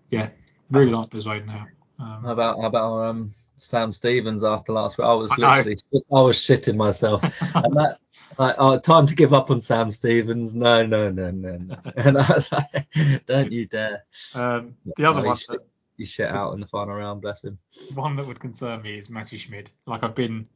[0.09, 0.29] yeah,
[0.71, 1.67] really like Bezuidenhout.
[1.99, 5.05] Um, How about how about um, Sam Stevens after last week?
[5.05, 5.57] I was I know.
[5.57, 5.77] literally
[6.11, 7.21] I was shitting myself.
[7.55, 7.99] and that
[8.37, 10.55] like, oh, time to give up on Sam Stevens.
[10.55, 11.75] No, no, no, no, no.
[11.95, 14.03] And I was like, don't you dare.
[14.35, 15.59] um, the other No, one he that,
[15.97, 17.57] You shit out in the final round, bless him.
[17.95, 19.69] one that would concern me is Matti Schmid.
[19.85, 20.47] Like I've been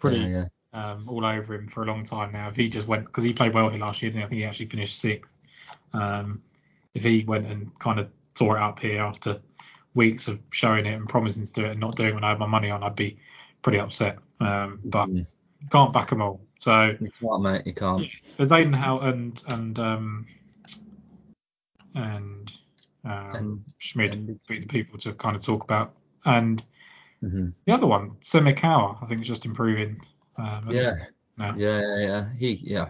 [0.00, 0.90] pretty Yeah, yeah.
[0.92, 2.48] um, all over him for a long time now.
[2.48, 4.24] If he just went because he played well here last year, didn't he?
[4.24, 5.30] I think he actually finished sixth.
[5.92, 6.40] Um,
[6.94, 9.40] if he went and kind of tore it up here after
[9.94, 12.38] weeks of showing it and promising to do it and not doing what I had
[12.38, 13.18] my money on, I'd be
[13.62, 14.18] pretty upset.
[14.40, 15.26] Um, but Mm.
[15.70, 16.40] can't back them all.
[16.64, 17.66] So You can't, mate.
[17.66, 18.06] You can't.
[18.38, 20.26] there's Aidenhout and and um,
[21.94, 22.50] and
[23.04, 25.92] um, And- Schmid and- be the people to kind of talk about.
[26.24, 26.64] And
[27.20, 30.00] hmm the other one, Semikawa, I think is just improving.
[30.38, 30.94] Um, Yeah.
[31.36, 31.52] no.
[31.54, 32.28] Yeah, yeah, yeah.
[32.38, 32.88] He, yeah,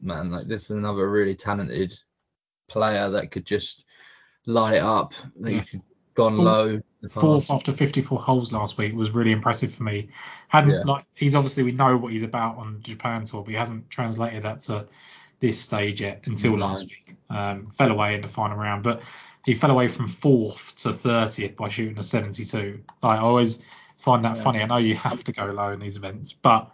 [0.00, 0.30] man.
[0.30, 1.98] Like this is another really talented
[2.68, 3.86] player that could just
[4.46, 5.14] light it up.
[5.40, 5.48] Yeah.
[5.50, 5.74] He's
[6.14, 6.80] gone Fourth- low.
[7.08, 10.08] Fourth after 54 holes last week was really impressive for me.
[10.48, 10.82] Hadn't Yeah.
[10.84, 14.42] like he's obviously we know what he's about on Japan tour, but he hasn't translated
[14.44, 14.86] that to
[15.40, 17.16] this stage yet until last week.
[17.28, 19.02] Um, fell away in the final round, but
[19.44, 22.82] he fell away from fourth to 30th by shooting a 72.
[23.02, 23.64] Like, I always
[23.98, 24.42] find that Yeah.
[24.42, 24.62] funny.
[24.62, 26.70] I know you have to go low in these events, but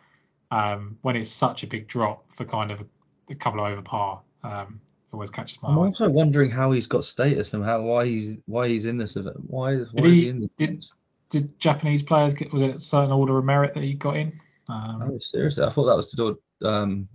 [0.51, 2.85] um, when it's such a big drop for kind of
[3.31, 4.81] a couple of over par, um,
[5.13, 5.83] always catches my I'm eye.
[5.83, 9.37] also wondering how he's got status and how why he's why he's in this event.
[9.47, 10.51] Why, why Did is he- he in this?
[10.57, 10.85] did-
[11.31, 14.33] Did Japanese players get was it a certain order of merit that he got in?
[14.69, 16.39] Um, Oh, seriously, I thought that was to do
[16.69, 17.09] um,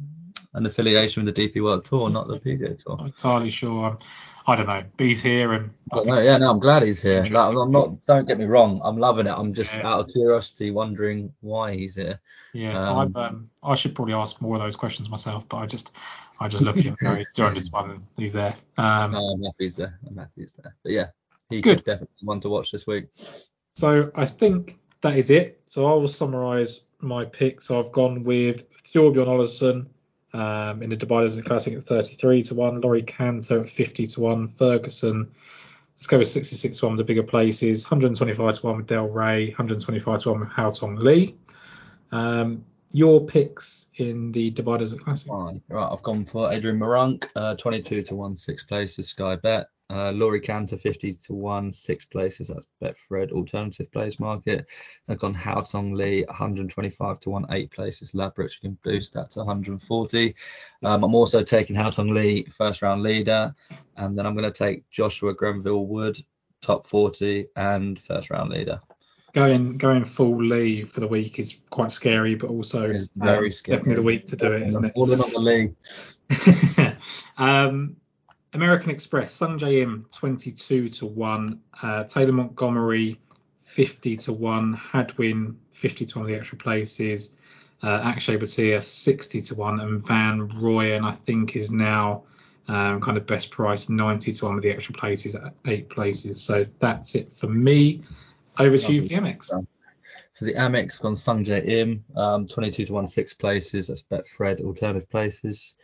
[0.56, 2.98] an affiliation with the DP World Tour, not the PGA Tour.
[3.00, 3.86] I'm entirely sure.
[3.86, 3.98] I'm,
[4.48, 4.84] I don't know.
[4.98, 6.22] But he's here, and I I don't think know.
[6.24, 7.24] Yeah, no, I'm glad he's here.
[7.26, 8.06] Like, I'm not.
[8.08, 8.82] Don't get me wrong.
[8.84, 9.34] I'm loving it.
[9.38, 9.88] I'm just Yeah.
[9.88, 12.20] out of curiosity wondering why he's here.
[12.54, 15.92] yeah, um, um, I should probably ask more of those questions myself, but I just
[16.40, 18.56] I just look at him and he's 200 to one, he's there.
[18.78, 19.98] Um, No, I'm happy he's there.
[20.08, 20.76] I'm happy he's there.
[20.84, 21.08] But yeah,
[21.50, 21.78] he Good.
[21.78, 23.06] could definitely one to watch this week.
[23.76, 25.62] So I think that is it.
[25.66, 27.62] So I will summarise my pick.
[27.62, 29.88] So I've gone with Thorbjorn Olesen
[30.34, 34.22] um, in the Dubai Desert Classic at 33 to 1, Laurie Canter at 50 to
[34.22, 35.32] 1, Ferguson.
[35.98, 39.08] Let's go with 66 to 1 with the bigger places, 125 to 1 with Del
[39.08, 41.36] Rey, 125 to 1 with Haotong Li.
[42.12, 45.28] Um, your picks in the Dubai Desert Classic.
[45.28, 45.62] Fine.
[45.70, 49.68] Right, I've gone for Adrian Meronk, uh, 22 to 1, six places, Sky Bet.
[49.90, 54.66] Uh, Laurie Canter, 50 to 1, six places, that's Betfred Alternative Plays Market.
[55.08, 58.56] I've gone Haotong Li, 125 to 1, eight places, Ladbrokes.
[58.62, 60.36] You can boost that to 140.
[60.84, 63.56] Um, I'm also taking Haotong Li, first round leader.
[63.96, 66.18] And then I'm going to take Joshua Grenville Wood,
[66.62, 68.82] top 40, and first round leader.
[69.38, 73.52] Going going full Lee for the week is quite scary, but also It's very um,
[73.52, 73.78] scary.
[73.78, 74.94] definitely the week to do it, isn't it?
[74.96, 75.76] All in on the Lee.
[77.38, 77.96] um,
[78.54, 83.20] American Express, Sung Jae Im 22 to 1, uh, Taylor Montgomery
[83.62, 87.36] 50 to 1, Hadwin 50 to 1 of the extra places,
[87.84, 92.24] uh, Akshay Bhatia 60 to 1, and Van Rooyen I think is now
[92.68, 96.44] um, kind of best price 90 to 1 with the extra places at eight places.
[96.44, 98.02] So that's it for me.
[98.60, 99.66] Over to you for the Amex.
[100.34, 103.88] So the Amex gone Sungjae Im, um, 22 to 1, six places.
[103.88, 105.76] That's Betfred alternative places.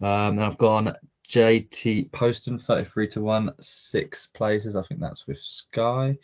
[0.00, 0.92] Um, and I've gone
[1.28, 4.76] JT Poston, 33 to 1, six places.
[4.76, 6.16] I think that's with Sky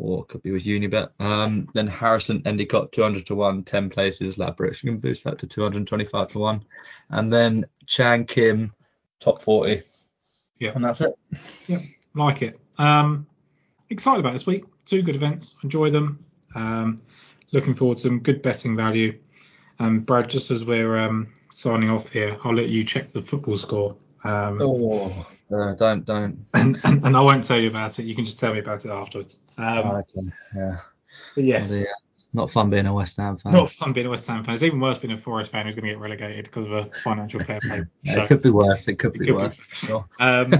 [0.00, 1.10] or it could be with Unibet.
[1.20, 4.36] Um, then Harrison Endicott, 200 to 1, 10 places.
[4.36, 6.64] Ladbrokes, you can boost that to 225 to 1.
[7.10, 8.72] And then Chan Kim,
[9.20, 9.82] top 40.
[10.58, 10.72] Yeah.
[10.74, 11.14] And that's it.
[11.66, 11.80] Yeah,
[12.14, 12.58] like it.
[12.78, 13.26] Um,
[13.90, 14.64] excited about this week.
[14.90, 15.54] Two good events.
[15.62, 16.18] Enjoy them.
[16.56, 16.98] Um,
[17.52, 19.16] looking forward to some good betting value.
[19.78, 23.56] Um, Brad, just as we're um, signing off here, I'll let you check the football
[23.56, 23.94] score.
[24.24, 26.36] Um, Oh, uh, don't don't.
[26.54, 28.02] and, and, and I won't tell you about it.
[28.02, 29.38] You can just tell me about it afterwards.
[29.58, 30.28] Um, Oh, okay.
[30.56, 30.78] Yeah.
[31.36, 31.84] but yes, uh,
[32.32, 33.52] not fun being a West Ham fan.
[33.52, 34.54] not fun being a West Ham fan.
[34.54, 36.84] It's even worse being a Forest fan who's going to get relegated because of a
[37.04, 37.84] financial fair play.
[38.02, 38.88] Yeah, it could be worse.
[38.88, 39.60] It could It be could worse.
[39.60, 39.86] worse.
[39.86, 40.04] Sure.
[40.18, 40.52] Um,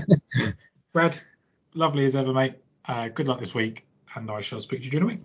[0.93, 1.17] Brad,
[1.75, 2.55] lovely as ever, mate.
[2.87, 5.25] Uh, good luck this week, and I shall speak to you during the week.